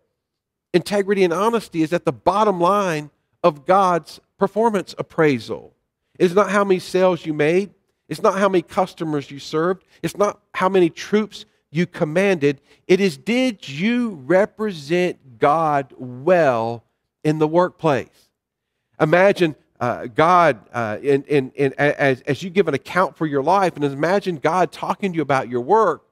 integrity 0.71 1.24
and 1.24 1.33
honesty 1.33 1.81
is 1.81 1.93
at 1.93 2.05
the 2.05 2.12
bottom 2.12 2.62
line 2.62 3.10
of 3.43 3.65
God's 3.65 4.19
performance 4.38 4.93
appraisal. 5.00 5.74
It's 6.19 6.36
not 6.36 6.51
how 6.51 6.63
many 6.63 6.79
sales 6.79 7.25
you 7.25 7.33
made, 7.33 7.74
it's 8.07 8.21
not 8.21 8.38
how 8.38 8.50
many 8.50 8.62
customers 8.62 9.31
you 9.31 9.39
served, 9.39 9.83
it's 10.03 10.15
not 10.15 10.39
how 10.53 10.69
many 10.69 10.91
troops 10.91 11.45
you 11.71 11.88
commanded. 11.88 12.62
It 12.86 13.00
is 13.00 13.17
did 13.17 13.67
you 13.67 14.21
represent 14.27 15.39
God 15.39 15.91
well 15.98 16.83
in 17.24 17.39
the 17.39 17.48
workplace? 17.48 18.29
Imagine 19.00 19.55
uh, 19.81 20.05
God 20.05 20.59
uh, 20.71 21.00
in, 21.01 21.23
in, 21.23 21.51
in, 21.55 21.73
as, 21.75 22.21
as 22.21 22.43
you 22.43 22.51
give 22.51 22.67
an 22.67 22.75
account 22.75 23.17
for 23.17 23.25
your 23.25 23.41
life, 23.41 23.75
and 23.75 23.83
imagine 23.83 24.38
God 24.38 24.71
talking 24.71 25.11
to 25.11 25.15
you 25.15 25.23
about 25.23 25.50
your 25.50 25.61
work. 25.61 26.03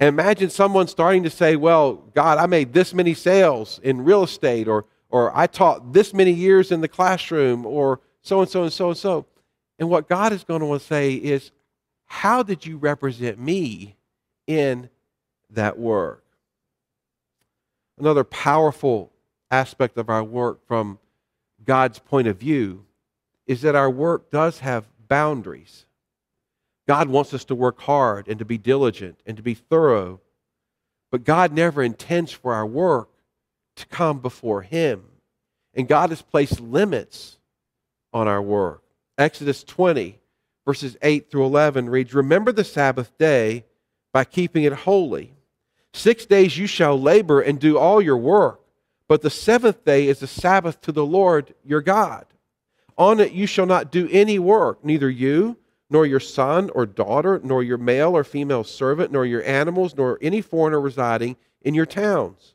And 0.00 0.08
imagine 0.08 0.50
someone 0.50 0.88
starting 0.88 1.22
to 1.22 1.30
say, 1.30 1.54
Well, 1.54 1.94
God, 2.14 2.38
I 2.38 2.46
made 2.46 2.72
this 2.72 2.92
many 2.92 3.14
sales 3.14 3.80
in 3.84 4.02
real 4.04 4.24
estate, 4.24 4.66
or, 4.66 4.84
or 5.10 5.36
I 5.36 5.46
taught 5.46 5.92
this 5.92 6.12
many 6.12 6.32
years 6.32 6.72
in 6.72 6.80
the 6.80 6.88
classroom, 6.88 7.64
or 7.64 8.00
so 8.20 8.40
and 8.40 8.50
so 8.50 8.64
and 8.64 8.72
so 8.72 8.88
and 8.88 8.98
so. 8.98 9.26
And 9.78 9.88
what 9.88 10.08
God 10.08 10.32
is 10.32 10.42
going 10.42 10.60
to 10.60 10.66
want 10.66 10.82
to 10.82 10.86
say 10.88 11.14
is, 11.14 11.52
How 12.06 12.42
did 12.42 12.66
you 12.66 12.78
represent 12.78 13.38
me 13.38 13.96
in 14.48 14.90
that 15.50 15.78
work? 15.78 16.24
Another 17.96 18.24
powerful 18.24 19.12
aspect 19.52 19.96
of 19.98 20.08
our 20.10 20.24
work 20.24 20.66
from 20.66 20.98
God's 21.68 21.98
point 21.98 22.26
of 22.26 22.38
view 22.38 22.86
is 23.46 23.60
that 23.60 23.74
our 23.74 23.90
work 23.90 24.30
does 24.30 24.60
have 24.60 24.88
boundaries. 25.06 25.84
God 26.88 27.10
wants 27.10 27.34
us 27.34 27.44
to 27.44 27.54
work 27.54 27.78
hard 27.82 28.26
and 28.26 28.38
to 28.38 28.46
be 28.46 28.56
diligent 28.56 29.20
and 29.26 29.36
to 29.36 29.42
be 29.42 29.52
thorough, 29.52 30.22
but 31.12 31.24
God 31.24 31.52
never 31.52 31.82
intends 31.82 32.32
for 32.32 32.54
our 32.54 32.64
work 32.64 33.10
to 33.76 33.86
come 33.86 34.20
before 34.20 34.62
Him. 34.62 35.04
And 35.74 35.86
God 35.86 36.08
has 36.08 36.22
placed 36.22 36.58
limits 36.58 37.36
on 38.14 38.26
our 38.26 38.40
work. 38.40 38.82
Exodus 39.18 39.62
20, 39.62 40.18
verses 40.66 40.96
8 41.02 41.30
through 41.30 41.44
11 41.44 41.90
reads 41.90 42.14
Remember 42.14 42.50
the 42.50 42.64
Sabbath 42.64 43.16
day 43.18 43.66
by 44.14 44.24
keeping 44.24 44.64
it 44.64 44.72
holy. 44.72 45.34
Six 45.92 46.24
days 46.24 46.56
you 46.56 46.66
shall 46.66 46.98
labor 46.98 47.42
and 47.42 47.60
do 47.60 47.76
all 47.76 48.00
your 48.00 48.16
work, 48.16 48.62
but 49.08 49.22
the 49.22 49.30
seventh 49.30 49.84
day 49.84 50.06
is 50.06 50.20
the 50.20 50.26
Sabbath 50.26 50.80
to 50.82 50.92
the 50.92 51.04
Lord 51.06 51.54
your 51.64 51.80
God. 51.80 52.26
On 52.96 53.20
it 53.20 53.32
you 53.32 53.46
shall 53.46 53.66
not 53.66 53.90
do 53.90 54.08
any 54.12 54.38
work, 54.38 54.84
neither 54.84 55.08
you, 55.08 55.56
nor 55.90 56.04
your 56.04 56.20
son 56.20 56.70
or 56.74 56.84
daughter, 56.84 57.40
nor 57.42 57.62
your 57.62 57.78
male 57.78 58.14
or 58.14 58.22
female 58.22 58.64
servant, 58.64 59.10
nor 59.10 59.24
your 59.24 59.42
animals, 59.44 59.96
nor 59.96 60.18
any 60.20 60.42
foreigner 60.42 60.80
residing 60.80 61.36
in 61.62 61.74
your 61.74 61.86
towns. 61.86 62.54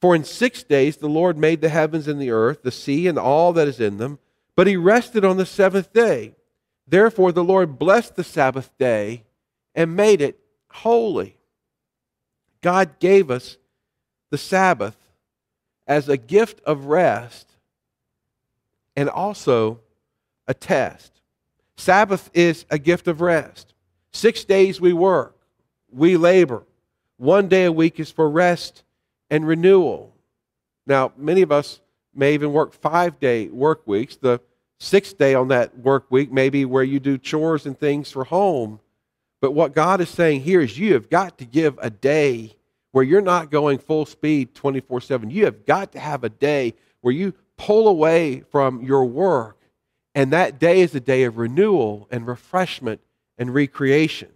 For 0.00 0.14
in 0.14 0.24
six 0.24 0.62
days 0.62 0.98
the 0.98 1.08
Lord 1.08 1.38
made 1.38 1.62
the 1.62 1.70
heavens 1.70 2.06
and 2.06 2.20
the 2.20 2.30
earth, 2.30 2.62
the 2.62 2.70
sea, 2.70 3.06
and 3.06 3.18
all 3.18 3.54
that 3.54 3.66
is 3.66 3.80
in 3.80 3.96
them, 3.96 4.18
but 4.54 4.66
he 4.66 4.76
rested 4.76 5.24
on 5.24 5.38
the 5.38 5.46
seventh 5.46 5.92
day. 5.92 6.34
Therefore 6.86 7.32
the 7.32 7.44
Lord 7.44 7.78
blessed 7.78 8.16
the 8.16 8.24
Sabbath 8.24 8.76
day 8.78 9.24
and 9.74 9.96
made 9.96 10.20
it 10.20 10.38
holy. 10.70 11.38
God 12.60 12.98
gave 12.98 13.30
us 13.30 13.56
the 14.30 14.38
Sabbath 14.38 14.96
as 15.86 16.08
a 16.08 16.16
gift 16.16 16.60
of 16.64 16.86
rest 16.86 17.50
and 18.96 19.08
also 19.08 19.80
a 20.48 20.54
test. 20.54 21.20
Sabbath 21.76 22.30
is 22.32 22.64
a 22.70 22.78
gift 22.78 23.08
of 23.08 23.20
rest. 23.20 23.74
Six 24.12 24.44
days 24.44 24.80
we 24.80 24.92
work, 24.92 25.36
we 25.90 26.16
labor. 26.16 26.62
One 27.18 27.48
day 27.48 27.64
a 27.64 27.72
week 27.72 28.00
is 28.00 28.10
for 28.10 28.28
rest 28.28 28.82
and 29.30 29.46
renewal. 29.46 30.14
Now, 30.86 31.12
many 31.16 31.42
of 31.42 31.52
us 31.52 31.80
may 32.14 32.34
even 32.34 32.52
work 32.52 32.72
five 32.72 33.20
day 33.20 33.48
work 33.48 33.86
weeks. 33.86 34.16
The 34.16 34.40
sixth 34.78 35.18
day 35.18 35.34
on 35.34 35.48
that 35.48 35.78
work 35.78 36.06
week 36.10 36.32
may 36.32 36.48
be 36.48 36.64
where 36.64 36.84
you 36.84 37.00
do 37.00 37.18
chores 37.18 37.66
and 37.66 37.78
things 37.78 38.10
for 38.10 38.24
home. 38.24 38.80
But 39.40 39.52
what 39.52 39.74
God 39.74 40.00
is 40.00 40.08
saying 40.08 40.42
here 40.42 40.60
is 40.60 40.78
you 40.78 40.94
have 40.94 41.10
got 41.10 41.38
to 41.38 41.44
give 41.44 41.78
a 41.80 41.90
day 41.90 42.56
where 42.96 43.04
you're 43.04 43.20
not 43.20 43.50
going 43.50 43.76
full 43.76 44.06
speed 44.06 44.54
24 44.54 45.02
7. 45.02 45.28
You 45.28 45.44
have 45.44 45.66
got 45.66 45.92
to 45.92 46.00
have 46.00 46.24
a 46.24 46.30
day 46.30 46.72
where 47.02 47.12
you 47.12 47.34
pull 47.58 47.88
away 47.88 48.40
from 48.50 48.82
your 48.82 49.04
work, 49.04 49.60
and 50.14 50.32
that 50.32 50.58
day 50.58 50.80
is 50.80 50.94
a 50.94 51.00
day 51.00 51.24
of 51.24 51.36
renewal 51.36 52.08
and 52.10 52.26
refreshment 52.26 53.02
and 53.36 53.52
recreation. 53.52 54.30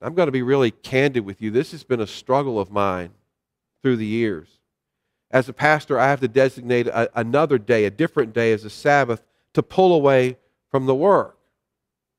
I'm 0.00 0.14
going 0.14 0.28
to 0.28 0.32
be 0.32 0.42
really 0.42 0.70
candid 0.70 1.24
with 1.24 1.42
you. 1.42 1.50
This 1.50 1.72
has 1.72 1.82
been 1.82 2.00
a 2.00 2.06
struggle 2.06 2.60
of 2.60 2.70
mine 2.70 3.10
through 3.82 3.96
the 3.96 4.06
years. 4.06 4.60
As 5.28 5.48
a 5.48 5.52
pastor, 5.52 5.98
I 5.98 6.06
have 6.06 6.20
to 6.20 6.28
designate 6.28 6.86
a, 6.86 7.10
another 7.18 7.58
day, 7.58 7.86
a 7.86 7.90
different 7.90 8.34
day 8.34 8.52
as 8.52 8.64
a 8.64 8.70
Sabbath 8.70 9.24
to 9.54 9.64
pull 9.64 9.92
away 9.92 10.36
from 10.70 10.86
the 10.86 10.94
work. 10.94 11.36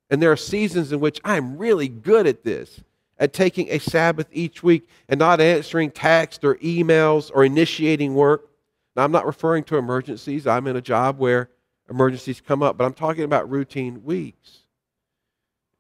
And 0.10 0.22
there 0.22 0.34
are 0.34 0.36
seasons 0.36 0.92
in 0.92 1.00
which 1.00 1.22
I'm 1.24 1.58
really 1.58 1.88
good 1.88 2.28
at 2.28 2.44
this, 2.44 2.82
at 3.20 3.34
taking 3.34 3.70
a 3.70 3.80
Sabbath 3.80 4.28
each 4.32 4.62
week 4.64 4.88
and 5.10 5.20
not 5.20 5.42
answering 5.42 5.92
texts 5.92 6.44
or 6.44 6.56
emails 6.56 7.32
or 7.34 7.44
initiating 7.44 8.14
work. 8.14 8.50
Now, 8.96 9.04
I'm 9.04 9.12
not 9.12 9.26
referring 9.26 9.64
to 9.66 9.78
emergencies. 9.78 10.48
I'm 10.48 10.68
in 10.68 10.76
a 10.76 10.82
job 10.82 11.18
where 11.18 11.50
emergencies 11.90 12.42
come 12.42 12.62
up, 12.62 12.78
but 12.78 12.86
I'm 12.86 12.94
talking 12.94 13.24
about 13.24 13.50
routine 13.50 14.04
weeks. 14.04 14.60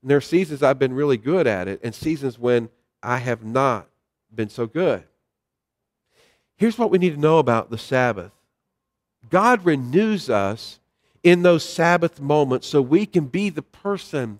And 0.02 0.10
there 0.10 0.18
are 0.18 0.22
seasons 0.22 0.64
I've 0.64 0.80
been 0.80 0.94
really 0.94 1.18
good 1.18 1.48
at 1.48 1.68
it 1.68 1.80
and 1.84 1.94
seasons 1.94 2.40
when 2.40 2.70
I 3.04 3.18
have 3.18 3.44
not 3.44 3.88
been 4.34 4.50
so 4.50 4.68
good. 4.68 5.04
Here's 6.56 6.78
what 6.78 6.90
we 6.90 6.98
need 6.98 7.14
to 7.14 7.20
know 7.20 7.38
about 7.38 7.70
the 7.70 7.78
Sabbath 7.78 8.32
God 9.30 9.66
renews 9.66 10.30
us 10.30 10.80
in 11.24 11.42
those 11.44 11.64
Sabbath 11.64 12.22
moments 12.22 12.68
so 12.68 12.82
we 12.82 13.06
can 13.06 13.26
be 13.26 13.50
the 13.50 13.62
person 13.62 14.40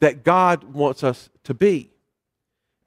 that 0.00 0.24
God 0.24 0.64
wants 0.64 1.04
us 1.04 1.30
to 1.44 1.54
be. 1.54 1.90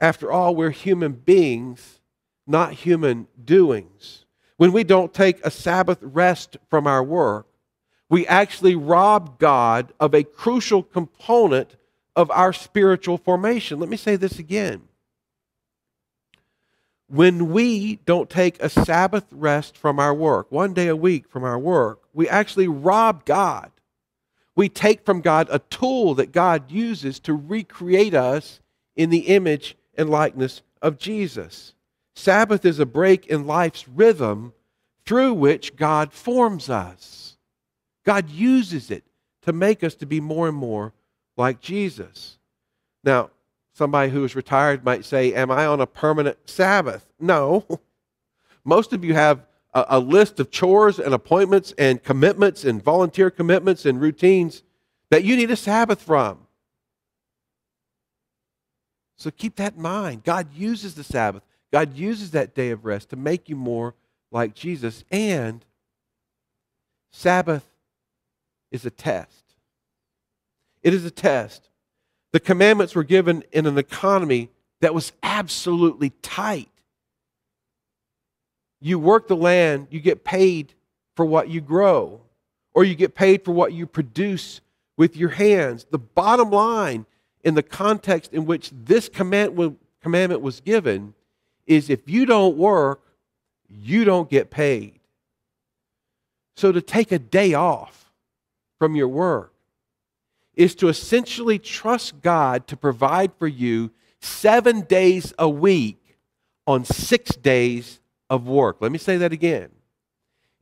After 0.01 0.31
all, 0.31 0.55
we're 0.55 0.69
human 0.69 1.13
beings, 1.13 1.99
not 2.47 2.73
human 2.73 3.27
doings. 3.43 4.25
When 4.57 4.71
we 4.71 4.83
don't 4.83 5.13
take 5.13 5.45
a 5.45 5.51
Sabbath 5.51 5.99
rest 6.01 6.57
from 6.69 6.87
our 6.87 7.03
work, 7.03 7.47
we 8.09 8.25
actually 8.27 8.75
rob 8.75 9.39
God 9.39 9.93
of 9.99 10.13
a 10.13 10.23
crucial 10.23 10.83
component 10.83 11.75
of 12.15 12.31
our 12.31 12.51
spiritual 12.51 13.17
formation. 13.17 13.79
Let 13.79 13.89
me 13.89 13.97
say 13.97 14.15
this 14.15 14.39
again. 14.39 14.81
When 17.07 17.51
we 17.51 17.97
don't 18.05 18.29
take 18.29 18.61
a 18.61 18.69
Sabbath 18.69 19.25
rest 19.31 19.77
from 19.77 19.99
our 19.99 20.13
work, 20.13 20.51
one 20.51 20.73
day 20.73 20.87
a 20.87 20.95
week 20.95 21.29
from 21.29 21.43
our 21.43 21.57
work, 21.57 22.01
we 22.13 22.27
actually 22.27 22.67
rob 22.67 23.25
God. 23.25 23.71
We 24.55 24.69
take 24.69 25.05
from 25.05 25.21
God 25.21 25.47
a 25.49 25.59
tool 25.59 26.15
that 26.15 26.31
God 26.31 26.69
uses 26.69 27.19
to 27.21 27.33
recreate 27.33 28.13
us 28.13 28.59
in 28.95 29.09
the 29.09 29.27
image 29.27 29.75
and 29.99 30.09
likeness 30.09 30.61
of 30.81 30.97
Jesus. 30.97 31.73
Sabbath 32.15 32.65
is 32.65 32.79
a 32.79 32.85
break 32.85 33.27
in 33.27 33.45
life's 33.45 33.87
rhythm 33.87 34.53
through 35.05 35.33
which 35.33 35.75
God 35.75 36.11
forms 36.11 36.69
us. 36.69 37.37
God 38.05 38.29
uses 38.29 38.89
it 38.89 39.03
to 39.43 39.53
make 39.53 39.83
us 39.83 39.95
to 39.95 40.05
be 40.05 40.19
more 40.19 40.47
and 40.47 40.57
more 40.57 40.93
like 41.37 41.61
Jesus. 41.61 42.37
Now, 43.03 43.29
Somebody 43.79 44.11
who 44.11 44.25
is 44.25 44.35
retired 44.35 44.83
might 44.83 45.05
say, 45.05 45.33
Am 45.33 45.49
I 45.49 45.65
on 45.65 45.79
a 45.79 45.87
permanent 45.87 46.37
Sabbath? 46.43 47.05
No. 47.17 47.65
Most 48.65 48.91
of 48.91 49.05
you 49.05 49.13
have 49.13 49.45
a, 49.73 49.85
a, 49.91 49.99
list 50.01 50.41
of 50.41 50.51
chores 50.51 50.99
and 50.99 51.13
appointments 51.13 51.73
and 51.77 52.03
commitments 52.03 52.65
and 52.65 52.83
volunteer 52.83 53.31
commitments 53.31 53.85
and 53.85 54.01
routines 54.01 54.63
that 55.11 55.23
you 55.23 55.37
need 55.37 55.49
a 55.49 55.55
Sabbath 55.55 56.01
from. 56.01 56.39
So 59.19 59.29
keep 59.31 59.57
that 59.57 59.75
in 59.75 59.81
mind. 59.81 60.23
God 60.23 60.47
uses 60.55 60.95
the 60.95 61.03
Sabbath, 61.03 61.43
God 61.71 61.95
uses 61.95 62.31
that 62.31 62.55
day 62.55 62.71
of 62.71 62.85
rest 62.85 63.09
to 63.09 63.15
make 63.17 63.49
you 63.49 63.55
more 63.55 63.93
like 64.31 64.55
Jesus. 64.55 65.03
And 65.11 65.63
Sabbath 67.11 67.65
is 68.71 68.85
a 68.85 68.89
test. 68.89 69.43
It 70.81 70.93
is 70.93 71.03
a 71.03 71.11
test. 71.11 71.67
The 72.31 72.39
commandments 72.39 72.95
were 72.95 73.03
given 73.03 73.43
in 73.51 73.65
an 73.65 73.77
economy 73.77 74.49
that 74.79 74.93
was 74.93 75.11
absolutely 75.21 76.11
tight. 76.21 76.69
You 78.79 78.99
work 78.99 79.27
the 79.27 79.35
land, 79.35 79.87
you 79.91 79.99
get 79.99 80.23
paid 80.23 80.73
for 81.17 81.25
what 81.25 81.49
you 81.49 81.59
grow, 81.59 82.21
or 82.73 82.85
you 82.85 82.95
get 82.95 83.15
paid 83.15 83.43
for 83.43 83.51
what 83.51 83.73
you 83.73 83.85
produce 83.85 84.61
with 84.95 85.17
your 85.17 85.29
hands. 85.29 85.85
The 85.91 85.99
bottom 85.99 86.51
line 86.51 87.05
in 87.43 87.55
the 87.55 87.63
context 87.63 88.33
in 88.33 88.45
which 88.45 88.71
this 88.71 89.09
command, 89.09 89.77
commandment 90.01 90.41
was 90.41 90.59
given 90.61 91.13
is 91.67 91.89
if 91.89 92.09
you 92.09 92.25
don't 92.25 92.57
work, 92.57 93.01
you 93.69 94.03
don't 94.03 94.29
get 94.29 94.49
paid. 94.49 94.99
So 96.57 96.71
to 96.71 96.81
take 96.81 97.11
a 97.11 97.19
day 97.19 97.53
off 97.53 98.11
from 98.77 98.95
your 98.95 99.07
work 99.07 99.53
is 100.55 100.75
to 100.75 100.89
essentially 100.89 101.57
trust 101.57 102.21
God 102.21 102.67
to 102.67 102.75
provide 102.75 103.31
for 103.39 103.47
you 103.47 103.91
seven 104.19 104.81
days 104.81 105.33
a 105.39 105.47
week 105.47 106.17
on 106.67 106.83
six 106.83 107.35
days 107.35 107.99
of 108.29 108.47
work. 108.47 108.77
Let 108.81 108.91
me 108.91 108.97
say 108.97 109.17
that 109.17 109.31
again. 109.31 109.69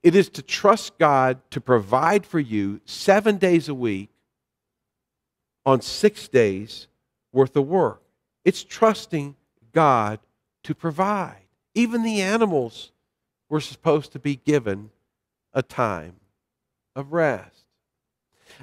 It 0.04 0.16
is 0.16 0.30
to 0.30 0.42
trust 0.42 0.98
God 1.00 1.40
to 1.52 1.60
provide 1.60 2.26
for 2.26 2.40
you 2.40 2.80
seven 2.86 3.38
days 3.38 3.68
a 3.68 3.74
week 3.74 4.10
on 5.68 5.82
six 5.82 6.30
days 6.30 6.88
worth 7.34 7.54
of 7.58 7.68
work. 7.68 8.02
It's 8.46 8.64
trusting 8.64 9.36
God 9.74 10.20
to 10.64 10.74
provide. 10.74 11.44
Even 11.76 12.04
the 12.04 12.22
animals 12.22 12.94
were 13.50 13.60
supposed 13.60 14.14
to 14.14 14.20
be 14.20 14.38
given 14.38 14.92
a 15.54 15.62
time 15.62 16.16
of 16.96 17.12
rest. 17.12 17.66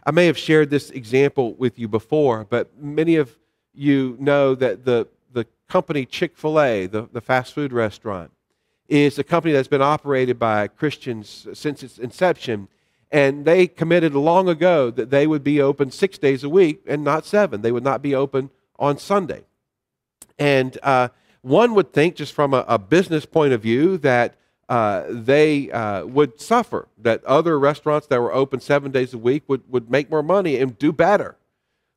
I 0.07 0.13
may 0.13 0.25
have 0.25 0.39
shared 0.39 0.71
this 0.71 0.89
example 0.91 1.53
with 1.53 1.79
you 1.79 1.89
before, 1.89 2.47
but 2.49 2.81
many 2.81 3.17
of 3.17 3.37
you 3.75 4.17
know 4.19 4.55
that 4.55 4.87
the, 4.87 5.07
the 5.31 5.47
company 5.69 6.07
Chick 6.07 6.39
fil 6.39 6.59
A, 6.59 6.87
the, 6.87 7.07
the 7.13 7.21
fast 7.21 7.53
food 7.53 7.71
restaurant, 7.71 8.31
is 8.89 9.19
a 9.19 9.25
company 9.25 9.53
that's 9.53 9.69
been 9.69 9.83
operated 9.83 10.39
by 10.39 10.69
Christians 10.69 11.49
since 11.53 11.83
its 11.83 11.99
inception. 11.99 12.69
And 13.15 13.45
they 13.45 13.69
committed 13.69 14.13
long 14.13 14.49
ago 14.49 14.91
that 14.91 15.11
they 15.11 15.29
would 15.29 15.45
be 15.45 15.63
open 15.63 15.93
six 15.93 16.19
days 16.19 16.43
a 16.43 16.49
week 16.49 16.83
and 16.85 17.05
not 17.05 17.25
seven. 17.25 17.63
They 17.63 17.71
would 17.71 17.85
not 17.85 18.03
be 18.03 18.13
open 18.13 18.51
on 18.77 18.99
Sunday. 18.99 19.45
And 20.37 20.77
uh, 20.83 21.11
one 21.41 21.77
would 21.77 21.93
think, 21.93 22.17
just 22.17 22.33
from 22.33 22.53
a, 22.53 22.65
a 22.67 22.77
business 22.77 23.25
point 23.25 23.53
of 23.53 23.63
view, 23.63 23.99
that 23.99 24.35
uh, 24.69 25.05
they 25.09 25.71
uh, 25.71 26.05
would 26.07 26.41
suffer, 26.41 26.89
that 26.99 27.25
other 27.25 27.57
restaurants 27.57 28.09
that 28.09 28.21
were 28.21 28.35
open 28.35 28.59
seven 28.59 28.91
days 28.91 29.15
a 29.15 29.19
week 29.19 29.45
would, 29.47 29.63
would 29.71 29.89
make 29.89 30.11
more 30.11 30.25
money 30.25 30.57
and 30.57 30.77
do 30.77 30.91
better. 30.91 31.37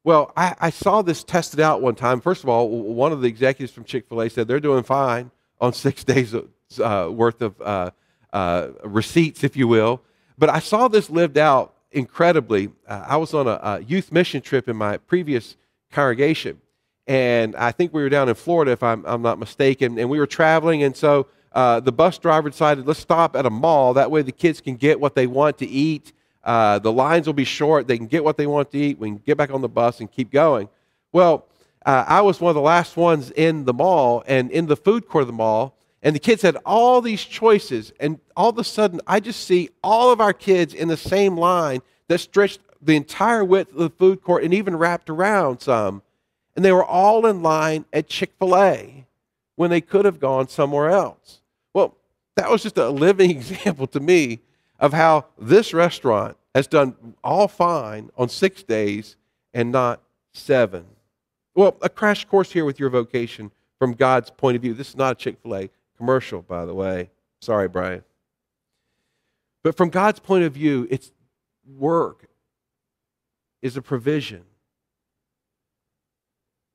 Well, 0.03 0.31
I, 0.37 0.53
I 0.59 0.69
saw 0.69 1.01
this 1.01 1.23
tested 1.23 1.59
out 1.59 1.81
one 1.81 1.95
time. 1.95 2.21
First 2.21 2.43
of 2.43 2.49
all, 2.49 2.69
one 2.69 3.11
of 3.11 3.21
the 3.21 3.27
executives 3.27 3.73
from 3.73 3.85
Chick 3.85 4.07
fil 4.07 4.21
A 4.21 4.29
said 4.29 4.47
they're 4.47 4.59
doing 4.59 4.83
fine 4.83 5.31
on 5.59 5.73
six 5.73 6.03
days 6.03 6.35
uh, 6.35 7.09
worth 7.11 7.41
of 7.41 7.59
uh, 7.59 7.89
uh, 8.31 8.67
receipts, 8.83 9.43
if 9.43 9.57
you 9.57 9.67
will. 9.67 10.03
But 10.37 10.49
I 10.49 10.59
saw 10.59 10.87
this 10.87 11.09
lived 11.09 11.37
out 11.37 11.73
incredibly. 11.91 12.69
Uh, 12.87 13.05
I 13.07 13.17
was 13.17 13.33
on 13.33 13.47
a, 13.47 13.59
a 13.61 13.79
youth 13.81 14.11
mission 14.11 14.41
trip 14.41 14.69
in 14.69 14.75
my 14.75 14.97
previous 14.97 15.57
congregation 15.91 16.61
and 17.07 17.55
I 17.55 17.71
think 17.71 17.93
we 17.93 18.01
were 18.01 18.09
down 18.09 18.27
in 18.27 18.35
Florida, 18.35 18.71
if 18.71 18.83
I'm, 18.83 19.05
I'm, 19.05 19.21
not 19.21 19.39
mistaken, 19.39 19.97
and 19.97 20.09
we 20.09 20.19
were 20.19 20.27
traveling, 20.27 20.83
and 20.83 20.95
so 20.95 21.27
uh, 21.53 21.79
the 21.79 21.91
bus 21.91 22.17
driver 22.17 22.49
decided, 22.49 22.85
let's 22.85 22.99
stop 22.99 23.35
at 23.35 23.45
a 23.45 23.49
mall. 23.49 23.93
That 23.93 24.11
way 24.11 24.21
the 24.21 24.33
kids 24.33 24.59
can 24.59 24.75
get 24.75 24.99
what 24.99 25.15
they 25.15 25.25
want 25.25 25.57
to 25.59 25.65
eat 25.65 26.13
Uh, 26.43 26.79
the 26.79 26.91
lines 26.91 27.25
will 27.27 27.33
be 27.33 27.45
short. 27.45 27.87
They 27.87 27.97
can 27.97 28.07
get 28.07 28.23
what 28.23 28.37
they 28.37 28.47
want 28.47 28.71
to 28.71 28.77
eat. 28.77 28.99
We 28.99 29.09
can 29.09 29.17
get 29.25 29.37
back 29.37 29.51
on 29.51 29.61
the 29.61 29.67
bus 29.67 29.99
and 29.99 30.09
keep 30.09 30.31
going. 30.31 30.69
Well, 31.11 31.45
uh, 31.85 32.05
I 32.07 32.21
was 32.21 32.39
one 32.39 32.51
of 32.51 32.55
the 32.55 32.61
last 32.61 32.95
ones 32.95 33.31
in 33.31 33.65
the 33.65 33.73
mall 33.73 34.23
and 34.27 34.51
in 34.51 34.67
the 34.67 34.77
food 34.77 35.07
court 35.07 35.23
of 35.23 35.27
the 35.27 35.33
mall, 35.33 35.75
and 36.03 36.15
the 36.15 36.19
kids 36.19 36.41
had 36.41 36.57
all 36.65 37.01
these 37.01 37.23
choices. 37.23 37.91
And 37.99 38.19
all 38.35 38.49
of 38.49 38.57
a 38.57 38.63
sudden, 38.63 39.01
I 39.07 39.19
just 39.19 39.45
see 39.45 39.69
all 39.83 40.11
of 40.11 40.21
our 40.21 40.33
kids 40.33 40.73
in 40.73 40.87
the 40.87 40.97
same 40.97 41.37
line 41.37 41.81
that 42.07 42.19
stretched 42.19 42.59
the 42.81 42.95
entire 42.95 43.43
width 43.43 43.71
of 43.73 43.79
the 43.79 43.89
food 43.89 44.21
court 44.21 44.43
and 44.43 44.53
even 44.53 44.75
wrapped 44.75 45.09
around 45.09 45.59
some. 45.59 46.03
And 46.55 46.63
they 46.63 46.71
were 46.71 46.85
all 46.85 47.25
in 47.25 47.41
line 47.41 47.85
at 47.91 48.07
Chick 48.07 48.33
fil 48.39 48.55
A 48.55 49.05
when 49.55 49.69
they 49.69 49.81
could 49.81 50.05
have 50.05 50.19
gone 50.19 50.47
somewhere 50.47 50.89
else. 50.89 51.41
Well, 51.73 51.95
that 52.35 52.49
was 52.49 52.63
just 52.63 52.77
a 52.77 52.89
living 52.89 53.31
example 53.37 53.87
to 53.87 53.99
me 53.99 54.39
of 54.79 54.93
how 54.93 55.25
this 55.39 55.73
restaurant 55.73 56.37
has 56.53 56.67
done 56.67 57.15
all 57.23 57.47
fine 57.47 58.11
on 58.17 58.29
six 58.29 58.63
days 58.63 59.15
and 59.53 59.71
not 59.71 60.01
seven. 60.33 60.85
Well, 61.55 61.75
a 61.81 61.89
crash 61.89 62.25
course 62.25 62.51
here 62.51 62.65
with 62.65 62.79
your 62.79 62.91
vocation 62.91 63.51
from 63.79 63.93
God's 63.93 64.29
point 64.29 64.55
of 64.55 64.61
view. 64.61 64.75
This 64.75 64.89
is 64.89 64.95
not 64.95 65.13
a 65.13 65.15
Chick 65.15 65.37
fil 65.41 65.55
A 65.55 65.69
commercial, 65.97 66.41
by 66.41 66.65
the 66.65 66.73
way. 66.73 67.09
Sorry, 67.41 67.67
Brian. 67.67 68.03
But 69.63 69.75
from 69.75 69.89
God's 69.89 70.19
point 70.19 70.43
of 70.43 70.53
view, 70.53 70.87
it's 70.89 71.11
work 71.65 72.27
is 73.61 73.75
a 73.75 73.81
provision. 73.81 74.43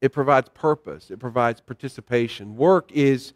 It 0.00 0.12
provides 0.12 0.48
purpose, 0.52 1.10
it 1.10 1.20
provides 1.20 1.60
participation. 1.60 2.56
Work 2.56 2.90
is 2.92 3.34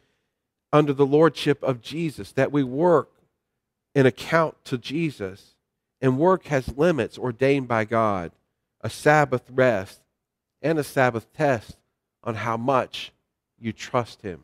under 0.73 0.93
the 0.93 1.07
lordship 1.07 1.63
of 1.63 1.81
Jesus, 1.81 2.33
that 2.33 2.51
we 2.51 2.65
work 2.65 3.13
in 3.95 4.05
account 4.05 4.57
to 4.65 4.77
Jesus. 4.77 5.55
And 6.03 6.19
work 6.19 6.47
has 6.47 6.77
limits 6.77 7.17
ordained 7.17 7.69
by 7.69 7.85
God 7.87 8.33
a 8.83 8.91
Sabbath 8.91 9.45
rest 9.51 10.03
and 10.61 10.79
a 10.79 10.85
Sabbath 10.85 11.33
test 11.33 11.77
on 12.23 12.35
how 12.35 12.57
much 12.57 13.13
you 13.59 13.73
trust 13.73 14.23
Him. 14.23 14.43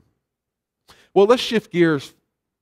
Well, 1.14 1.27
let's 1.27 1.42
shift 1.42 1.72
gears 1.72 2.14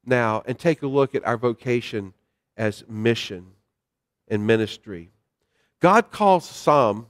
now 0.05 0.43
and 0.47 0.59
take 0.59 0.83
a 0.83 0.87
look 0.87 1.15
at 1.15 1.27
our 1.27 1.37
vocation 1.37 2.15
as 2.57 2.85
mission 2.89 3.47
and 4.29 4.47
ministry. 4.47 5.11
God 5.81 6.11
calls 6.11 6.49
some 6.49 7.07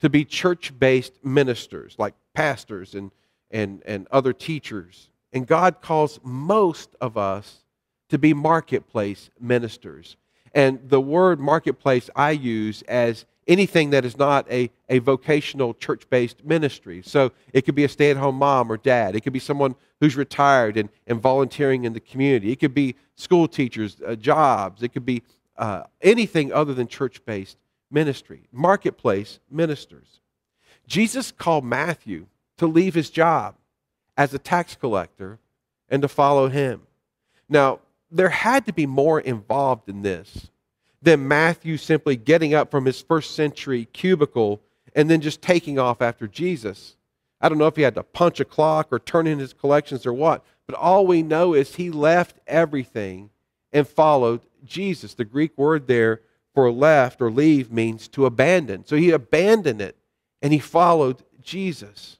to 0.00 0.10
be 0.10 0.24
church 0.24 0.78
based 0.78 1.12
ministers, 1.24 1.96
like 1.98 2.14
pastors 2.34 2.94
and, 2.94 3.10
and, 3.50 3.82
and 3.86 4.06
other 4.10 4.32
teachers. 4.32 5.08
And 5.32 5.46
God 5.46 5.80
calls 5.80 6.20
most 6.22 6.94
of 7.00 7.16
us 7.16 7.64
to 8.10 8.18
be 8.18 8.34
marketplace 8.34 9.30
ministers. 9.40 10.16
And 10.54 10.78
the 10.90 11.00
word 11.00 11.40
marketplace 11.40 12.10
I 12.14 12.32
use 12.32 12.82
as 12.82 13.24
anything 13.46 13.90
that 13.90 14.04
is 14.04 14.16
not 14.16 14.50
a, 14.50 14.70
a 14.88 14.98
vocational 15.00 15.74
church 15.74 16.08
based 16.10 16.44
ministry. 16.44 17.02
So 17.04 17.32
it 17.52 17.62
could 17.62 17.74
be 17.74 17.84
a 17.84 17.88
stay 17.88 18.10
at 18.10 18.16
home 18.16 18.36
mom 18.36 18.70
or 18.70 18.76
dad. 18.76 19.16
It 19.16 19.22
could 19.22 19.32
be 19.32 19.38
someone 19.38 19.74
who's 20.00 20.16
retired 20.16 20.76
and, 20.76 20.88
and 21.06 21.20
volunteering 21.20 21.84
in 21.84 21.92
the 21.92 22.00
community. 22.00 22.52
It 22.52 22.60
could 22.60 22.74
be 22.74 22.94
school 23.16 23.48
teachers, 23.48 23.96
uh, 24.06 24.14
jobs. 24.14 24.82
It 24.82 24.92
could 24.92 25.06
be 25.06 25.22
uh, 25.56 25.84
anything 26.00 26.52
other 26.52 26.74
than 26.74 26.86
church 26.86 27.24
based 27.24 27.56
ministry, 27.90 28.48
marketplace 28.52 29.38
ministers. 29.50 30.20
Jesus 30.86 31.30
called 31.32 31.64
Matthew 31.64 32.26
to 32.58 32.66
leave 32.66 32.94
his 32.94 33.10
job 33.10 33.54
as 34.16 34.32
a 34.34 34.38
tax 34.38 34.74
collector 34.76 35.38
and 35.88 36.02
to 36.02 36.08
follow 36.08 36.48
him. 36.48 36.82
Now, 37.48 37.80
there 38.10 38.28
had 38.28 38.66
to 38.66 38.72
be 38.72 38.86
more 38.86 39.20
involved 39.20 39.88
in 39.88 40.02
this 40.02 40.50
than 41.02 41.26
Matthew 41.26 41.76
simply 41.76 42.16
getting 42.16 42.54
up 42.54 42.70
from 42.70 42.84
his 42.84 43.02
first 43.02 43.34
century 43.34 43.86
cubicle 43.92 44.62
and 44.94 45.10
then 45.10 45.20
just 45.20 45.42
taking 45.42 45.78
off 45.78 46.00
after 46.00 46.28
Jesus. 46.28 46.96
I 47.40 47.48
don't 47.48 47.58
know 47.58 47.66
if 47.66 47.76
he 47.76 47.82
had 47.82 47.96
to 47.96 48.04
punch 48.04 48.38
a 48.38 48.44
clock 48.44 48.88
or 48.92 49.00
turn 49.00 49.26
in 49.26 49.40
his 49.40 49.52
collections 49.52 50.06
or 50.06 50.12
what, 50.12 50.44
but 50.66 50.76
all 50.76 51.06
we 51.06 51.22
know 51.22 51.54
is 51.54 51.74
he 51.74 51.90
left 51.90 52.38
everything 52.46 53.30
and 53.72 53.86
followed 53.86 54.42
Jesus. 54.64 55.14
The 55.14 55.24
Greek 55.24 55.58
word 55.58 55.88
there 55.88 56.20
for 56.54 56.70
left 56.70 57.20
or 57.20 57.30
leave 57.30 57.72
means 57.72 58.06
to 58.08 58.26
abandon. 58.26 58.86
So 58.86 58.96
he 58.96 59.10
abandoned 59.10 59.80
it 59.80 59.96
and 60.40 60.52
he 60.52 60.60
followed 60.60 61.22
Jesus. 61.42 62.18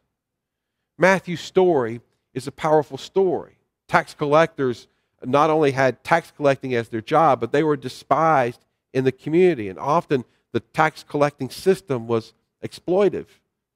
Matthew's 0.99 1.41
story 1.41 2.01
is 2.35 2.47
a 2.47 2.53
powerful 2.53 2.99
story. 2.99 3.59
Tax 3.87 4.15
collectors 4.15 4.89
not 5.25 5.51
only 5.51 5.71
had 5.71 6.03
tax 6.03 6.33
collecting 6.35 6.75
as 6.75 6.89
their 6.89 7.01
job, 7.01 7.39
but 7.39 7.53
they 7.53 7.63
were 7.63 7.77
despised 7.77 8.65
in 8.93 9.05
the 9.05 9.13
community. 9.13 9.69
And 9.69 9.79
often 9.79 10.25
the 10.53 10.61
tax 10.61 11.05
collecting 11.09 11.51
system 11.51 12.07
was 12.07 12.35
exploitive 12.65 13.27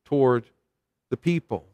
toward 0.04 0.44
the 1.10 1.16
people. 1.16 1.66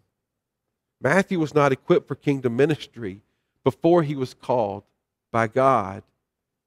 Matthew 1.01 1.41
was 1.41 1.55
not 1.55 1.73
equipped 1.73 2.07
for 2.07 2.15
kingdom 2.15 2.57
ministry 2.57 3.21
before 3.65 4.03
he 4.03 4.15
was 4.15 4.35
called 4.35 4.85
by 5.33 5.49
God, 5.49 6.03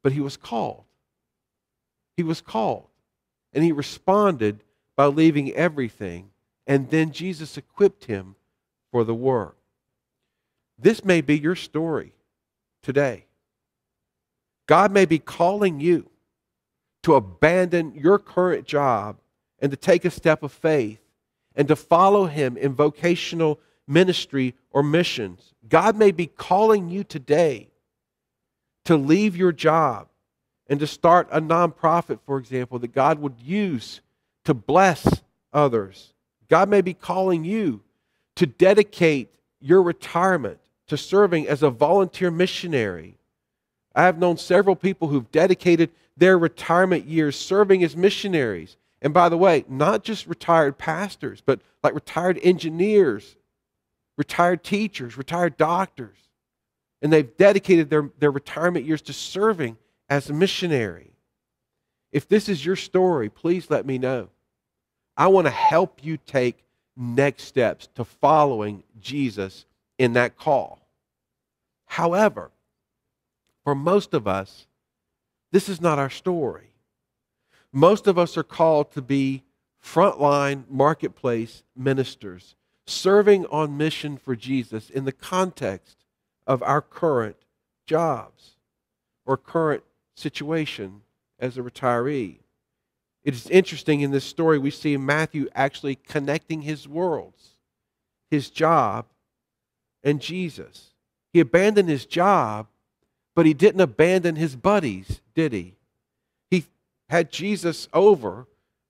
but 0.03 0.11
he 0.11 0.19
was 0.19 0.37
called. 0.37 0.83
He 2.17 2.23
was 2.23 2.41
called. 2.41 2.87
And 3.53 3.63
he 3.63 3.71
responded 3.71 4.61
by 4.95 5.05
leaving 5.05 5.53
everything. 5.53 6.31
And 6.67 6.89
then 6.89 7.11
Jesus 7.11 7.57
equipped 7.57 8.05
him 8.05 8.35
for 8.91 9.03
the 9.03 9.13
work. 9.13 9.55
This 10.77 11.05
may 11.05 11.21
be 11.21 11.37
your 11.37 11.55
story 11.55 12.13
today. 12.83 13.25
God 14.67 14.91
may 14.91 15.05
be 15.05 15.19
calling 15.19 15.79
you 15.79 16.09
to 17.05 17.13
abandon 17.13 17.93
your 17.93 18.17
current 18.17 18.65
job 18.65 19.17
and 19.59 19.69
to 19.69 19.77
take 19.77 20.05
a 20.05 20.09
step 20.09 20.41
of 20.41 20.51
faith 20.51 20.97
and 21.55 21.67
to 21.67 21.75
follow 21.75 22.25
Him 22.25 22.57
in 22.57 22.73
vocational 22.73 23.59
ministry 23.87 24.55
or 24.71 24.81
missions. 24.81 25.53
God 25.69 25.95
may 25.95 26.09
be 26.09 26.25
calling 26.25 26.89
you 26.89 27.03
today 27.03 27.69
to 28.85 28.97
leave 28.97 29.35
your 29.35 29.51
job 29.51 30.07
and 30.65 30.79
to 30.79 30.87
start 30.87 31.27
a 31.31 31.39
nonprofit, 31.39 32.21
for 32.25 32.39
example, 32.39 32.79
that 32.79 32.91
God 32.91 33.19
would 33.19 33.39
use 33.39 34.01
to 34.45 34.55
bless 34.55 35.21
others. 35.53 36.11
God 36.49 36.69
may 36.69 36.81
be 36.81 36.95
calling 36.95 37.43
you 37.45 37.81
to 38.35 38.47
dedicate 38.47 39.29
your 39.61 39.83
retirement 39.83 40.57
to 40.87 40.97
serving 40.97 41.47
as 41.47 41.61
a 41.61 41.69
volunteer 41.69 42.31
missionary. 42.31 43.19
I 43.93 44.05
have 44.05 44.17
known 44.17 44.37
several 44.37 44.75
people 44.75 45.09
who've 45.09 45.31
dedicated 45.31 45.91
their 46.17 46.37
retirement 46.37 47.05
years 47.05 47.35
serving 47.35 47.83
as 47.83 47.95
missionaries. 47.95 48.77
And 49.01 49.13
by 49.13 49.29
the 49.29 49.37
way, 49.37 49.65
not 49.67 50.03
just 50.03 50.27
retired 50.27 50.77
pastors, 50.77 51.41
but 51.45 51.59
like 51.83 51.93
retired 51.93 52.39
engineers, 52.41 53.35
retired 54.17 54.63
teachers, 54.63 55.17
retired 55.17 55.57
doctors. 55.57 56.17
And 57.01 57.11
they've 57.11 57.37
dedicated 57.37 57.89
their, 57.89 58.09
their 58.19 58.31
retirement 58.31 58.85
years 58.85 59.01
to 59.03 59.13
serving 59.13 59.77
as 60.09 60.29
a 60.29 60.33
missionary. 60.33 61.11
If 62.11 62.27
this 62.27 62.47
is 62.47 62.65
your 62.65 62.77
story, 62.77 63.29
please 63.29 63.69
let 63.69 63.85
me 63.85 63.97
know. 63.97 64.29
I 65.17 65.27
want 65.27 65.47
to 65.47 65.51
help 65.51 66.03
you 66.03 66.17
take 66.17 66.63
next 66.95 67.43
steps 67.43 67.89
to 67.95 68.05
following 68.05 68.83
Jesus 69.01 69.65
in 69.97 70.13
that 70.13 70.37
call. 70.37 70.79
However, 71.85 72.51
for 73.63 73.75
most 73.75 74.13
of 74.13 74.27
us, 74.27 74.67
this 75.55 75.69
is 75.69 75.79
not 75.79 75.97
our 75.97 76.09
story. 76.09 76.73
Most 77.71 78.07
of 78.07 78.17
us 78.19 78.35
are 78.35 78.43
called 78.43 78.91
to 78.91 79.01
be 79.01 79.43
frontline 79.81 80.65
marketplace 80.69 81.63
ministers, 81.77 82.55
serving 82.85 83.45
on 83.45 83.77
mission 83.77 84.17
for 84.17 84.35
Jesus 84.35 84.89
in 84.89 85.05
the 85.05 85.13
context 85.13 86.03
of 86.45 86.61
our 86.61 86.81
current 86.81 87.37
jobs 87.87 88.57
or 89.25 89.37
current 89.37 89.85
situation 90.13 91.03
as 91.39 91.57
a 91.57 91.61
retiree. 91.61 92.39
It 93.23 93.33
is 93.33 93.49
interesting 93.49 94.01
in 94.01 94.11
this 94.11 94.25
story, 94.25 94.59
we 94.59 94.71
see 94.71 94.97
Matthew 94.97 95.47
actually 95.55 95.95
connecting 95.95 96.63
his 96.63 96.85
worlds, 96.85 97.51
his 98.29 98.49
job, 98.49 99.05
and 100.03 100.19
Jesus. 100.19 100.91
He 101.31 101.39
abandoned 101.39 101.87
his 101.87 102.05
job, 102.05 102.67
but 103.35 103.45
he 103.45 103.53
didn't 103.53 103.81
abandon 103.81 104.35
his 104.35 104.55
buddies, 104.55 105.21
did 105.35 105.53
he? 105.53 105.75
He 106.49 106.65
had 107.09 107.31
Jesus 107.31 107.87
over, 107.93 108.47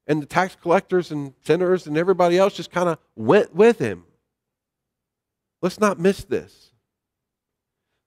and 0.07 0.21
the 0.21 0.27
tax 0.27 0.55
collectors 0.61 1.11
and 1.11 1.33
sinners 1.43 1.87
and 1.87 1.97
everybody 1.97 2.37
else 2.37 2.53
just 2.53 2.71
kind 2.71 2.87
of 2.87 2.99
went 3.15 3.53
with 3.55 3.79
him. 3.79 4.05
Let's 5.61 5.79
not 5.79 5.99
miss 5.99 6.23
this 6.23 6.71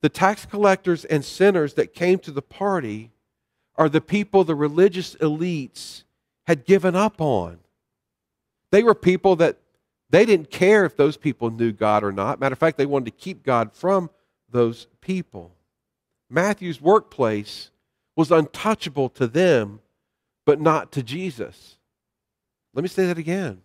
the 0.01 0.09
tax 0.09 0.47
collectors 0.47 1.05
and 1.05 1.25
sinners 1.25 1.75
that 1.75 1.95
came 1.95 2.19
to 2.21 2.31
the 2.31 2.43
party 2.43 3.11
are 3.77 3.89
the 3.89 4.01
people 4.01 4.45
the 4.45 4.55
religious 4.55 5.15
elites 5.17 6.05
had 6.47 6.65
given 6.65 6.95
up 6.95 7.21
on. 7.21 7.59
They 8.71 8.83
were 8.83 8.95
people 8.95 9.37
that 9.37 9.59
they 10.11 10.25
didn't 10.25 10.51
care 10.51 10.85
if 10.85 10.97
those 10.97 11.17
people 11.17 11.51
knew 11.51 11.73
God 11.73 12.05
or 12.05 12.13
not. 12.13 12.41
Matter 12.41 12.53
of 12.53 12.59
fact, 12.59 12.79
they 12.79 12.87
wanted 12.87 13.07
to 13.07 13.11
keep 13.11 13.43
God 13.43 13.73
from 13.73 14.11
those 14.51 14.87
people. 15.01 15.53
Matthew's 16.31 16.81
workplace 16.81 17.71
was 18.17 18.31
untouchable 18.31 19.09
to 19.11 19.27
them, 19.27 19.81
but 20.45 20.61
not 20.61 20.93
to 20.93 21.03
Jesus. 21.03 21.77
Let 22.75 22.83
me 22.83 22.89
say 22.89 23.07
that 23.07 23.19
again. 23.19 23.63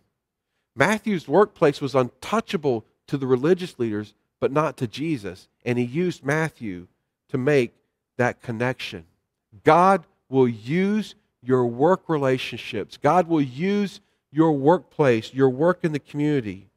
Matthew's 0.76 1.28
workplace 1.28 1.80
was 1.80 1.94
untouchable 1.94 2.84
to 3.06 3.16
the 3.16 3.26
religious 3.26 3.78
leaders, 3.78 4.14
but 4.40 4.52
not 4.52 4.76
to 4.78 4.86
Jesus. 4.86 5.48
And 5.64 5.78
he 5.78 5.84
used 5.84 6.24
Matthew 6.24 6.88
to 7.28 7.38
make 7.38 7.74
that 8.16 8.42
connection. 8.42 9.04
God 9.64 10.04
will 10.28 10.48
use 10.48 11.14
your 11.42 11.66
work 11.66 12.08
relationships, 12.08 12.96
God 12.96 13.28
will 13.28 13.42
use 13.42 14.00
your 14.32 14.52
workplace, 14.52 15.32
your 15.32 15.50
work 15.50 15.80
in 15.84 15.92
the 15.92 15.98
community 15.98 16.70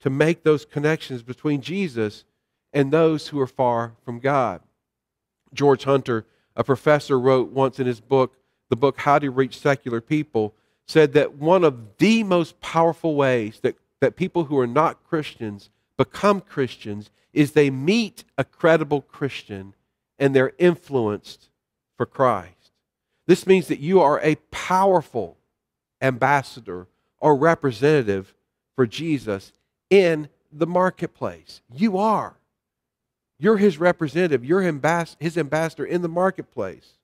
to 0.00 0.10
make 0.10 0.42
those 0.42 0.64
connections 0.64 1.22
between 1.22 1.60
Jesus 1.60 2.24
and 2.72 2.90
those 2.90 3.28
who 3.28 3.40
are 3.40 3.46
far 3.46 3.94
from 4.04 4.18
God. 4.18 4.60
George 5.54 5.84
Hunter, 5.84 6.26
a 6.56 6.64
professor, 6.64 7.18
wrote 7.18 7.50
once 7.50 7.78
in 7.78 7.86
his 7.86 8.00
book, 8.00 8.36
the 8.68 8.76
book 8.76 8.98
How 8.98 9.18
to 9.18 9.30
Reach 9.30 9.58
Secular 9.58 10.00
People, 10.00 10.54
said 10.86 11.12
that 11.14 11.34
one 11.34 11.64
of 11.64 11.96
the 11.98 12.22
most 12.22 12.60
powerful 12.60 13.14
ways 13.14 13.60
that, 13.62 13.76
that 14.00 14.16
people 14.16 14.44
who 14.44 14.58
are 14.58 14.66
not 14.66 15.04
Christians 15.04 15.70
become 15.96 16.40
Christians 16.40 17.10
is 17.32 17.52
they 17.52 17.70
meet 17.70 18.24
a 18.36 18.44
credible 18.44 19.00
Christian 19.00 19.74
and 20.18 20.34
they're 20.34 20.52
influenced 20.58 21.48
for 21.96 22.06
Christ. 22.06 22.72
This 23.26 23.46
means 23.46 23.68
that 23.68 23.80
you 23.80 24.00
are 24.00 24.20
a 24.22 24.36
powerful 24.50 25.38
ambassador 26.00 26.86
or 27.18 27.36
representative 27.36 28.34
for 28.76 28.86
Jesus 28.86 29.52
in 29.88 30.28
the 30.52 30.66
marketplace. 30.66 31.62
You 31.72 31.98
are. 31.98 32.36
You're 33.38 33.56
his 33.56 33.78
representative, 33.78 34.44
you're 34.44 34.62
his 34.62 35.38
ambassador 35.38 35.84
in 35.84 36.02
the 36.02 36.08
marketplace. 36.08 36.94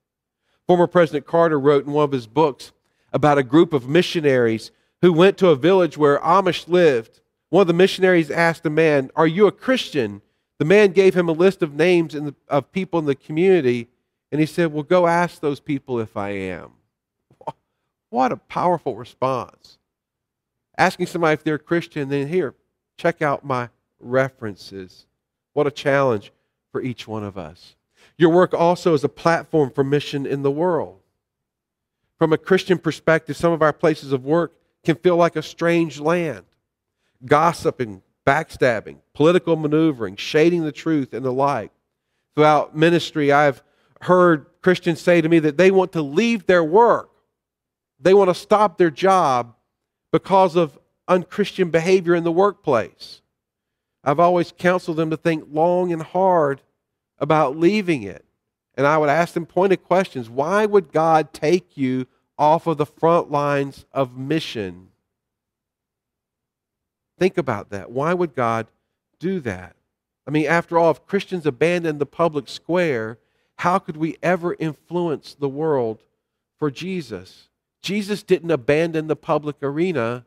Former 0.67 0.87
President 0.87 1.25
Carter 1.25 1.59
wrote 1.59 1.85
in 1.85 1.91
one 1.91 2.05
of 2.05 2.11
his 2.11 2.27
books 2.27 2.71
about 3.11 3.37
a 3.37 3.43
group 3.43 3.73
of 3.73 3.89
missionaries 3.89 4.71
who 5.01 5.11
went 5.11 5.37
to 5.37 5.49
a 5.49 5.55
village 5.55 5.97
where 5.97 6.19
Amish 6.19 6.67
lived. 6.67 7.19
One 7.49 7.61
of 7.61 7.67
the 7.67 7.73
missionaries 7.73 8.31
asked 8.31 8.65
a 8.65 8.69
man, 8.69 9.11
Are 9.15 9.27
you 9.27 9.47
a 9.47 9.51
Christian? 9.51 10.21
The 10.59 10.65
man 10.65 10.91
gave 10.91 11.15
him 11.15 11.27
a 11.27 11.33
list 11.33 11.61
of 11.61 11.73
names 11.73 12.13
the, 12.13 12.35
of 12.47 12.71
people 12.71 12.99
in 12.99 13.05
the 13.05 13.15
community, 13.15 13.89
and 14.31 14.39
he 14.39 14.45
said, 14.45 14.71
Well, 14.71 14.83
go 14.83 15.07
ask 15.07 15.41
those 15.41 15.59
people 15.59 15.99
if 15.99 16.15
I 16.15 16.29
am. 16.29 16.71
What 18.09 18.33
a 18.33 18.37
powerful 18.37 18.97
response. 18.97 19.77
Asking 20.77 21.05
somebody 21.05 21.33
if 21.33 21.43
they're 21.43 21.57
Christian, 21.57 22.09
then 22.09 22.27
here, 22.27 22.55
check 22.97 23.21
out 23.21 23.45
my 23.45 23.69
references. 23.99 25.05
What 25.53 25.67
a 25.67 25.71
challenge 25.71 26.31
for 26.71 26.81
each 26.81 27.07
one 27.07 27.23
of 27.23 27.37
us. 27.37 27.75
Your 28.17 28.29
work 28.29 28.53
also 28.53 28.93
is 28.93 29.03
a 29.03 29.09
platform 29.09 29.71
for 29.71 29.83
mission 29.83 30.25
in 30.25 30.43
the 30.43 30.51
world. 30.51 30.99
From 32.17 32.33
a 32.33 32.37
Christian 32.37 32.77
perspective, 32.77 33.35
some 33.35 33.51
of 33.51 33.61
our 33.61 33.73
places 33.73 34.13
of 34.13 34.25
work 34.25 34.53
can 34.83 34.95
feel 34.95 35.17
like 35.17 35.35
a 35.35 35.41
strange 35.41 35.99
land. 35.99 36.45
Gossiping, 37.25 38.01
backstabbing, 38.25 38.97
political 39.13 39.55
maneuvering, 39.55 40.15
shading 40.15 40.63
the 40.63 40.71
truth, 40.71 41.13
and 41.13 41.25
the 41.25 41.33
like. 41.33 41.71
Throughout 42.35 42.75
ministry, 42.75 43.31
I've 43.31 43.61
heard 44.01 44.45
Christians 44.61 45.01
say 45.01 45.21
to 45.21 45.29
me 45.29 45.39
that 45.39 45.57
they 45.57 45.71
want 45.71 45.91
to 45.93 46.01
leave 46.01 46.45
their 46.45 46.63
work, 46.63 47.09
they 47.99 48.13
want 48.13 48.29
to 48.29 48.35
stop 48.35 48.77
their 48.77 48.89
job 48.89 49.55
because 50.11 50.55
of 50.55 50.77
unchristian 51.07 51.69
behavior 51.69 52.15
in 52.15 52.23
the 52.23 52.31
workplace. 52.31 53.20
I've 54.03 54.19
always 54.19 54.51
counseled 54.57 54.97
them 54.97 55.09
to 55.11 55.17
think 55.17 55.45
long 55.51 55.91
and 55.93 56.01
hard 56.01 56.61
about 57.19 57.57
leaving 57.57 58.03
it. 58.03 58.25
And 58.75 58.87
I 58.87 58.97
would 58.97 59.09
ask 59.09 59.33
them 59.33 59.45
pointed 59.45 59.83
questions. 59.83 60.29
Why 60.29 60.65
would 60.65 60.91
God 60.91 61.33
take 61.33 61.77
you 61.77 62.07
off 62.37 62.65
of 62.67 62.77
the 62.77 62.85
front 62.85 63.29
lines 63.29 63.85
of 63.91 64.17
mission? 64.17 64.87
Think 67.19 67.37
about 67.37 67.69
that. 67.69 67.91
Why 67.91 68.13
would 68.13 68.33
God 68.33 68.67
do 69.19 69.39
that? 69.41 69.75
I 70.25 70.31
mean, 70.31 70.47
after 70.47 70.77
all, 70.77 70.91
if 70.91 71.05
Christians 71.05 71.45
abandon 71.45 71.99
the 71.99 72.05
public 72.05 72.47
square, 72.47 73.19
how 73.57 73.77
could 73.77 73.97
we 73.97 74.17
ever 74.23 74.55
influence 74.57 75.35
the 75.35 75.49
world 75.49 76.03
for 76.57 76.71
Jesus? 76.71 77.49
Jesus 77.81 78.23
didn't 78.23 78.49
abandon 78.49 79.07
the 79.07 79.15
public 79.15 79.57
arena, 79.61 80.25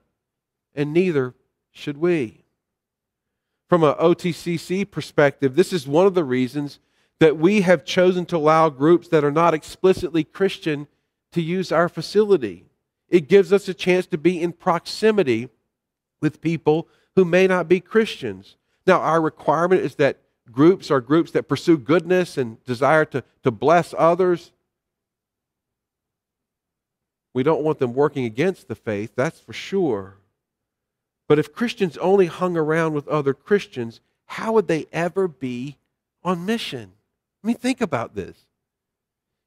and 0.74 0.92
neither 0.92 1.34
should 1.72 1.96
we. 1.96 2.43
From 3.68 3.82
an 3.82 3.94
OTCC 3.94 4.90
perspective, 4.90 5.56
this 5.56 5.72
is 5.72 5.86
one 5.86 6.06
of 6.06 6.14
the 6.14 6.24
reasons 6.24 6.80
that 7.20 7.38
we 7.38 7.62
have 7.62 7.84
chosen 7.84 8.26
to 8.26 8.36
allow 8.36 8.68
groups 8.68 9.08
that 9.08 9.24
are 9.24 9.30
not 9.30 9.54
explicitly 9.54 10.24
Christian 10.24 10.86
to 11.32 11.40
use 11.40 11.72
our 11.72 11.88
facility. 11.88 12.66
It 13.08 13.28
gives 13.28 13.52
us 13.52 13.68
a 13.68 13.74
chance 13.74 14.06
to 14.06 14.18
be 14.18 14.40
in 14.40 14.52
proximity 14.52 15.48
with 16.20 16.40
people 16.40 16.88
who 17.16 17.24
may 17.24 17.46
not 17.46 17.68
be 17.68 17.80
Christians. 17.80 18.56
Now, 18.86 19.00
our 19.00 19.20
requirement 19.20 19.82
is 19.82 19.94
that 19.96 20.18
groups 20.50 20.90
are 20.90 21.00
groups 21.00 21.30
that 21.32 21.48
pursue 21.48 21.78
goodness 21.78 22.36
and 22.36 22.62
desire 22.64 23.04
to, 23.06 23.24
to 23.42 23.50
bless 23.50 23.94
others. 23.96 24.52
We 27.32 27.42
don't 27.42 27.62
want 27.62 27.78
them 27.78 27.94
working 27.94 28.24
against 28.24 28.68
the 28.68 28.74
faith, 28.74 29.12
that's 29.16 29.40
for 29.40 29.52
sure. 29.52 30.18
But 31.26 31.38
if 31.38 31.52
Christians 31.52 31.96
only 31.98 32.26
hung 32.26 32.56
around 32.56 32.94
with 32.94 33.08
other 33.08 33.34
Christians, 33.34 34.00
how 34.26 34.52
would 34.52 34.68
they 34.68 34.86
ever 34.92 35.28
be 35.28 35.78
on 36.22 36.46
mission? 36.46 36.92
I 37.42 37.46
mean, 37.46 37.56
think 37.56 37.80
about 37.80 38.14
this. 38.14 38.46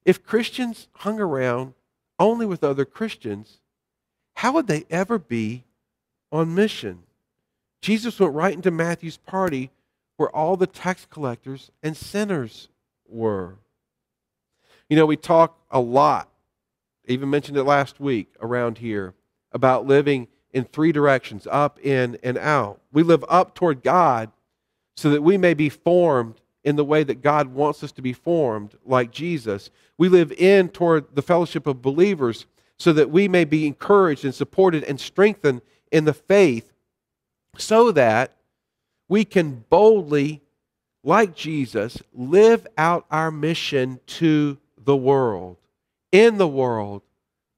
If 0.05 0.23
Christians 0.23 0.87
hung 0.93 1.19
around 1.19 1.73
only 2.19 2.45
with 2.45 2.63
other 2.63 2.85
Christians, 2.85 3.59
how 4.35 4.53
would 4.53 4.67
they 4.67 4.85
ever 4.89 5.19
be 5.19 5.65
on 6.31 6.55
mission? 6.55 7.03
Jesus 7.81 8.19
went 8.19 8.33
right 8.33 8.53
into 8.53 8.71
Matthew's 8.71 9.17
party 9.17 9.71
where 10.15 10.35
all 10.35 10.57
the 10.57 10.67
tax 10.67 11.05
collectors 11.09 11.71
and 11.83 11.95
sinners 11.95 12.69
were. 13.07 13.55
You 14.89 14.95
know, 14.95 15.05
we 15.05 15.17
talk 15.17 15.57
a 15.69 15.79
lot, 15.79 16.29
even 17.05 17.29
mentioned 17.29 17.57
it 17.57 17.63
last 17.63 17.99
week 17.99 18.33
around 18.41 18.79
here, 18.79 19.13
about 19.51 19.85
living 19.85 20.27
in 20.57 20.65
three 20.65 20.91
directions 20.91 21.47
up, 21.49 21.79
in, 21.79 22.17
and 22.23 22.37
out. 22.37 22.81
We 22.91 23.03
live 23.03 23.23
up 23.29 23.53
toward 23.53 23.83
God 23.83 24.31
so 24.95 25.11
that 25.11 25.21
we 25.21 25.37
may 25.37 25.53
be 25.53 25.69
formed 25.69 26.41
in 26.63 26.75
the 26.75 26.83
way 26.83 27.03
that 27.03 27.21
God 27.21 27.47
wants 27.47 27.83
us 27.83 27.91
to 27.93 28.01
be 28.01 28.11
formed, 28.11 28.75
like 28.83 29.11
Jesus. 29.11 29.69
We 29.97 30.09
live 30.09 30.31
in 30.33 30.69
toward 30.69 31.15
the 31.15 31.21
fellowship 31.21 31.67
of 31.67 31.81
believers 31.81 32.47
so 32.77 32.91
that 32.93 33.11
we 33.11 33.27
may 33.27 33.45
be 33.45 33.67
encouraged 33.67 34.25
and 34.25 34.33
supported 34.35 34.83
and 34.83 34.99
strengthened 34.99 35.61
in 35.91 36.05
the 36.05 36.13
faith 36.13 36.73
so 37.57 37.91
that 37.91 38.33
we 39.07 39.23
can 39.23 39.63
boldly, 39.69 40.41
like 41.03 41.35
Jesus, 41.35 42.01
live 42.13 42.67
out 42.77 43.05
our 43.09 43.31
mission 43.31 43.99
to 44.07 44.57
the 44.83 44.97
world, 44.97 45.57
in 46.11 46.37
the 46.37 46.47
world, 46.47 47.03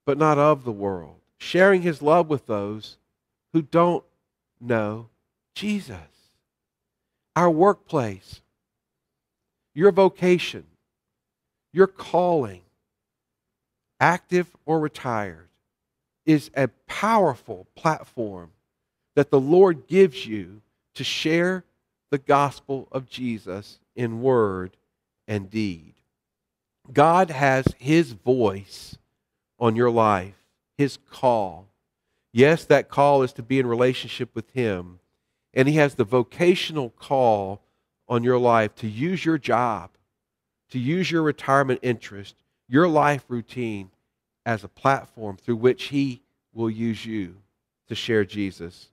but 0.05 0.17
not 0.17 0.38
of 0.38 0.63
the 0.65 0.71
world, 0.71 1.18
sharing 1.39 1.82
his 1.82 2.02
love 2.02 2.30
with 2.30 2.45
those 2.45 2.97
who 3.54 3.62
don't 3.62 4.04
know 4.60 5.10
Jesus. 5.56 5.97
Our 7.36 7.49
workplace, 7.49 8.41
your 9.73 9.91
vocation, 9.91 10.65
your 11.71 11.88
calling, 11.88 12.62
active 13.99 14.47
or 14.65 14.80
retired, 14.80 15.47
is 16.25 16.52
a 16.56 16.67
powerful 16.88 17.67
platform 17.75 18.52
that 19.15 19.32
the 19.32 19.39
Lord 19.39 19.88
gives 19.88 20.25
you 20.25 20.62
to 20.95 21.04
share 21.04 21.63
the 22.12 22.17
gospel 22.17 22.88
of 22.91 23.10
Jesus 23.10 23.80
in 23.95 24.21
word 24.21 24.75
and 25.28 25.49
deed. 25.49 25.93
God 26.91 27.30
has 27.30 27.65
His 27.78 28.12
voice 28.12 28.97
on 29.60 29.75
your 29.75 29.91
life, 29.91 30.38
His 30.79 30.97
call. 31.11 31.67
Yes, 32.31 32.63
that 32.63 32.87
call 32.87 33.21
is 33.21 33.33
to 33.33 33.43
be 33.43 33.59
in 33.59 33.67
relationship 33.67 34.33
with 34.33 34.49
Him. 34.51 35.01
And 35.53 35.67
He 35.67 35.75
has 35.75 35.95
the 35.95 36.05
vocational 36.05 36.91
call 36.91 37.61
on 38.07 38.23
your 38.23 38.39
life 38.39 38.75
to 38.75 38.87
use 38.87 39.25
your 39.25 39.37
job, 39.37 39.89
to 40.69 40.79
use 40.79 41.11
your 41.11 41.21
retirement 41.21 41.81
interest, 41.83 42.37
your 42.69 42.87
life 42.87 43.25
routine 43.27 43.91
as 44.45 44.63
a 44.63 44.69
platform 44.69 45.35
through 45.35 45.57
which 45.57 45.87
He 45.87 46.21
will 46.53 46.69
use 46.69 47.05
you 47.05 47.35
to 47.89 47.93
share 47.93 48.23
Jesus. 48.23 48.87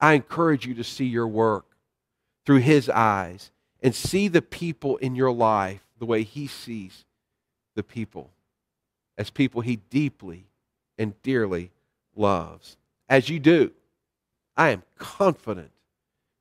I 0.00 0.14
encourage 0.14 0.66
you 0.66 0.74
to 0.74 0.82
see 0.82 1.06
your 1.06 1.28
work 1.28 1.76
through 2.44 2.58
His 2.58 2.88
eyes 2.88 3.52
and 3.80 3.94
see 3.94 4.26
the 4.26 4.42
people 4.42 4.96
in 4.96 5.14
your 5.14 5.30
life 5.30 5.86
the 6.00 6.06
way 6.06 6.24
He 6.24 6.48
sees 6.48 7.04
the 7.76 7.84
people 7.84 8.32
as 9.16 9.30
people 9.30 9.60
He 9.60 9.76
deeply 9.76 10.49
and 11.00 11.20
dearly 11.22 11.72
loves. 12.14 12.76
As 13.08 13.28
you 13.28 13.40
do, 13.40 13.72
I 14.56 14.70
am 14.70 14.84
confident 14.98 15.72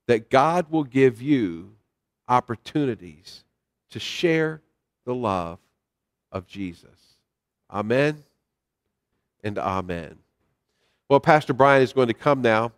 that 0.07 0.29
God 0.29 0.67
will 0.69 0.83
give 0.83 1.21
you 1.21 1.71
opportunities 2.27 3.45
to 3.91 3.99
share 3.99 4.61
the 5.05 5.15
love 5.15 5.59
of 6.31 6.45
Jesus. 6.47 7.17
Amen. 7.71 8.23
and 9.43 9.57
amen. 9.57 10.17
Well, 11.09 11.19
Pastor 11.21 11.53
Brian 11.53 11.81
is 11.81 11.93
going 11.93 12.09
to 12.09 12.13
come 12.13 12.41
now, 12.41 12.73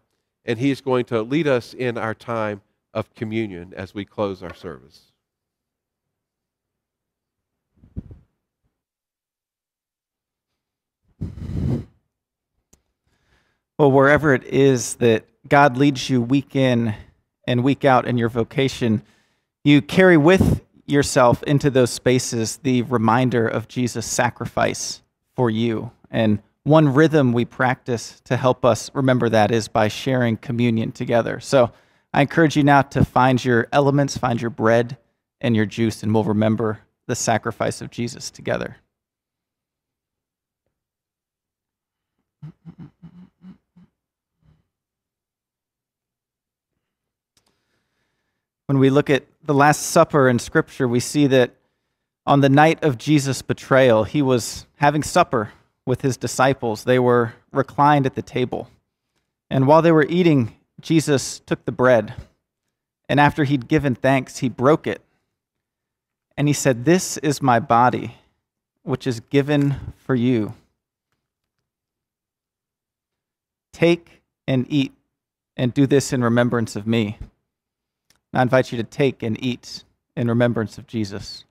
and 0.46 0.60
he 0.60 0.72
is 0.72 0.82
going 0.82 1.06
to 1.06 1.22
lead 1.24 1.48
us 1.48 1.74
in 1.74 1.98
our 1.98 2.13
time 2.13 2.62
of 2.94 3.13
communion 3.15 3.74
as 3.76 3.94
we 3.94 4.06
close 4.06 4.44
our 4.44 4.54
service. 4.54 5.11
Well, 13.82 13.91
wherever 13.91 14.32
it 14.36 14.44
is 14.44 14.94
that 14.98 15.26
God 15.50 15.76
leads 15.76 16.08
you 16.08 16.22
week 16.22 16.56
in 16.56 16.94
and 17.48 17.63
week 17.63 17.84
out 17.84 18.08
in 18.08 18.15
your 18.15 18.30
vocation, 18.30 19.02
you 19.63 19.82
carry 19.82 20.17
with 20.17 20.63
yourself 20.86 21.41
into 21.41 21.72
those 21.72 21.89
spaces 21.89 22.58
the 22.58 22.84
reminder 22.84 23.48
of 23.48 23.67
Jesus' 23.67 24.06
sacrifice 24.06 25.02
for 25.36 25.50
you. 25.50 25.89
And 26.12 26.44
one 26.62 26.94
rhythm 26.94 27.34
we 27.34 27.44
practice 27.44 28.22
to 28.26 28.38
help 28.38 28.63
us 28.63 28.91
remember 28.94 29.30
that 29.30 29.50
is 29.50 29.67
by 29.67 29.88
sharing 29.88 30.38
communion 30.38 30.91
together. 30.91 31.39
So 31.39 31.72
I 32.13 32.22
encourage 32.22 32.56
you 32.56 32.63
now 32.63 32.84
to 32.84 33.04
find 33.04 33.44
your 33.44 33.67
elements, 33.74 34.15
find 34.15 34.39
your 34.39 34.52
bread 34.52 34.96
and 35.41 35.56
your 35.56 35.65
juice, 35.65 36.04
and 36.04 36.13
we'll 36.13 36.24
remember 36.24 36.82
the 37.08 37.15
sacrifice 37.15 37.82
of 37.82 37.89
Jesus 37.89 38.30
together. 38.30 38.78
When 48.72 48.80
we 48.80 48.90
look 48.90 49.10
at 49.10 49.26
the 49.44 49.54
Last 49.54 49.82
Supper 49.82 50.30
in 50.30 50.40
Scripture, 50.40 50.88
we 50.88 51.02
see 51.02 51.28
that 51.28 51.52
on 52.26 52.40
the 52.40 52.48
night 52.48 52.82
of 52.86 52.98
Jesus' 52.98 53.42
betrayal, 53.42 54.06
he 54.06 54.22
was 54.22 54.66
having 54.76 55.04
supper 55.04 55.52
with 55.86 56.04
his 56.04 56.16
disciples. 56.16 56.86
They 56.86 56.98
were 56.98 57.34
reclined 57.52 58.06
at 58.06 58.16
the 58.16 58.22
table. 58.22 58.70
And 59.50 59.68
while 59.68 59.82
they 59.82 59.92
were 59.92 60.06
eating, 60.08 60.56
Jesus 60.80 61.42
took 61.42 61.66
the 61.66 61.74
bread. 61.74 62.14
And 63.10 63.20
after 63.20 63.44
he'd 63.44 63.68
given 63.68 63.94
thanks, 63.94 64.38
he 64.38 64.48
broke 64.48 64.88
it. 64.88 65.02
And 66.38 66.48
he 66.48 66.54
said, 66.54 66.86
This 66.86 67.18
is 67.18 67.42
my 67.42 67.60
body, 67.60 68.16
which 68.84 69.06
is 69.06 69.20
given 69.20 69.94
for 69.98 70.16
you. 70.16 70.54
Take 73.74 74.22
and 74.48 74.66
eat, 74.70 74.94
and 75.58 75.74
do 75.74 75.86
this 75.86 76.14
in 76.14 76.24
remembrance 76.24 76.78
of 76.78 76.88
me. 76.88 77.18
I 78.34 78.41
invite 78.41 78.72
you 78.72 78.78
to 78.78 78.84
take 78.84 79.24
and 79.24 79.41
eat 79.44 79.84
in 80.15 80.28
remembrance 80.28 80.78
of 80.78 80.88
Jesus. 80.88 81.44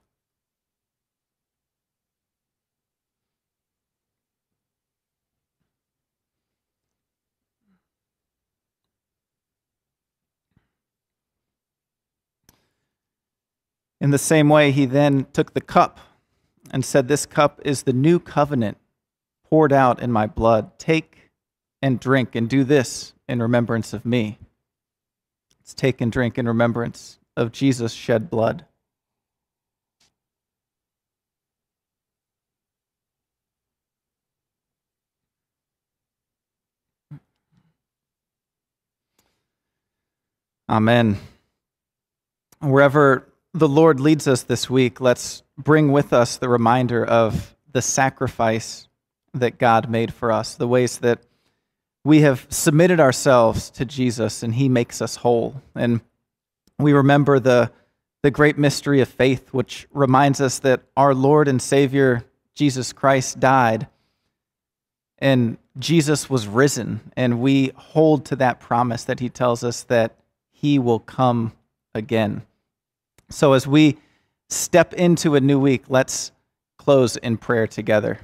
In 13.99 14.09
the 14.09 14.17
same 14.17 14.49
way, 14.49 14.71
he 14.71 14.87
then 14.87 15.27
took 15.31 15.53
the 15.53 15.61
cup 15.61 15.99
and 16.71 16.83
said, 16.83 17.07
This 17.07 17.27
cup 17.27 17.61
is 17.63 17.83
the 17.83 17.93
new 17.93 18.19
covenant 18.19 18.79
poured 19.47 19.71
out 19.71 20.01
in 20.01 20.11
my 20.11 20.25
blood. 20.25 20.79
Take 20.79 21.29
and 21.83 21.99
drink 21.99 22.33
and 22.33 22.49
do 22.49 22.63
this 22.63 23.13
in 23.29 23.39
remembrance 23.39 23.93
of 23.93 24.03
me. 24.03 24.39
Let's 25.61 25.75
take 25.75 26.01
and 26.01 26.11
drink 26.11 26.39
in 26.39 26.47
remembrance 26.47 27.19
of 27.37 27.51
Jesus' 27.51 27.93
shed 27.93 28.31
blood. 28.31 28.65
Amen. 40.67 41.17
Wherever 42.59 43.27
the 43.53 43.67
Lord 43.67 43.99
leads 43.99 44.27
us 44.27 44.41
this 44.43 44.67
week, 44.67 44.99
let's 44.99 45.43
bring 45.57 45.91
with 45.91 46.11
us 46.11 46.37
the 46.37 46.49
reminder 46.49 47.05
of 47.05 47.55
the 47.71 47.83
sacrifice 47.83 48.87
that 49.35 49.59
God 49.59 49.89
made 49.89 50.11
for 50.11 50.31
us, 50.31 50.55
the 50.55 50.67
ways 50.67 50.97
that 50.99 51.19
we 52.03 52.21
have 52.21 52.47
submitted 52.49 52.99
ourselves 52.99 53.69
to 53.71 53.85
Jesus 53.85 54.43
and 54.43 54.55
he 54.55 54.67
makes 54.69 55.01
us 55.01 55.17
whole. 55.17 55.61
And 55.75 56.01
we 56.79 56.93
remember 56.93 57.39
the, 57.39 57.71
the 58.23 58.31
great 58.31 58.57
mystery 58.57 59.01
of 59.01 59.09
faith, 59.09 59.53
which 59.53 59.87
reminds 59.91 60.41
us 60.41 60.59
that 60.59 60.81
our 60.97 61.13
Lord 61.13 61.47
and 61.47 61.61
Savior, 61.61 62.23
Jesus 62.55 62.91
Christ, 62.91 63.39
died 63.39 63.87
and 65.21 65.57
Jesus 65.77 66.29
was 66.29 66.47
risen. 66.47 66.99
And 67.15 67.39
we 67.39 67.71
hold 67.75 68.25
to 68.25 68.35
that 68.37 68.59
promise 68.59 69.03
that 69.05 69.19
he 69.19 69.29
tells 69.29 69.63
us 69.63 69.83
that 69.83 70.15
he 70.49 70.79
will 70.79 70.99
come 70.99 71.53
again. 71.93 72.41
So 73.29 73.53
as 73.53 73.67
we 73.67 73.97
step 74.49 74.93
into 74.93 75.35
a 75.35 75.39
new 75.39 75.59
week, 75.59 75.83
let's 75.87 76.31
close 76.77 77.15
in 77.17 77.37
prayer 77.37 77.67
together. 77.67 78.19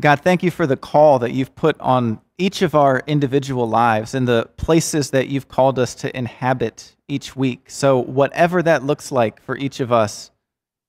God, 0.00 0.20
thank 0.20 0.42
you 0.42 0.50
for 0.50 0.66
the 0.66 0.76
call 0.76 1.18
that 1.18 1.32
you've 1.32 1.54
put 1.54 1.78
on 1.80 2.20
each 2.38 2.62
of 2.62 2.74
our 2.74 3.02
individual 3.06 3.68
lives 3.68 4.14
and 4.14 4.26
the 4.26 4.48
places 4.56 5.10
that 5.10 5.28
you've 5.28 5.48
called 5.48 5.78
us 5.78 5.94
to 5.96 6.16
inhabit 6.16 6.96
each 7.06 7.36
week. 7.36 7.68
So, 7.68 7.98
whatever 7.98 8.62
that 8.62 8.82
looks 8.82 9.12
like 9.12 9.42
for 9.42 9.56
each 9.56 9.78
of 9.80 9.92
us 9.92 10.30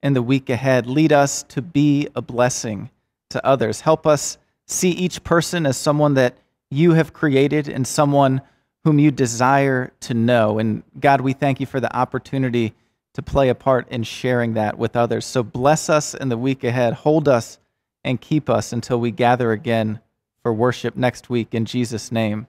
in 0.01 0.13
the 0.13 0.21
week 0.21 0.49
ahead, 0.49 0.87
lead 0.87 1.11
us 1.11 1.43
to 1.43 1.61
be 1.61 2.07
a 2.15 2.21
blessing 2.21 2.89
to 3.31 3.45
others. 3.45 3.81
Help 3.81 4.07
us 4.07 4.37
see 4.65 4.91
each 4.91 5.23
person 5.23 5.65
as 5.65 5.77
someone 5.77 6.13
that 6.13 6.37
you 6.69 6.93
have 6.93 7.11
created 7.11 7.67
and 7.67 7.85
someone 7.85 8.41
whom 8.83 8.97
you 8.97 9.11
desire 9.11 9.91
to 9.99 10.13
know. 10.13 10.57
And 10.57 10.83
God, 10.99 11.21
we 11.21 11.33
thank 11.33 11.59
you 11.59 11.65
for 11.65 11.79
the 11.79 11.93
opportunity 11.95 12.73
to 13.13 13.21
play 13.21 13.49
a 13.49 13.55
part 13.55 13.89
in 13.89 14.03
sharing 14.03 14.53
that 14.53 14.77
with 14.77 14.95
others. 14.95 15.25
So 15.25 15.43
bless 15.43 15.89
us 15.89 16.13
in 16.13 16.29
the 16.29 16.37
week 16.37 16.63
ahead. 16.63 16.93
Hold 16.93 17.27
us 17.27 17.59
and 18.03 18.21
keep 18.21 18.49
us 18.49 18.73
until 18.73 18.99
we 18.99 19.11
gather 19.11 19.51
again 19.51 19.99
for 20.41 20.53
worship 20.53 20.95
next 20.95 21.29
week. 21.29 21.53
In 21.53 21.65
Jesus' 21.65 22.11
name, 22.11 22.47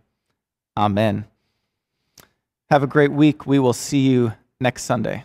amen. 0.76 1.26
Have 2.70 2.82
a 2.82 2.86
great 2.86 3.12
week. 3.12 3.46
We 3.46 3.58
will 3.58 3.74
see 3.74 4.08
you 4.08 4.32
next 4.60 4.84
Sunday. 4.84 5.24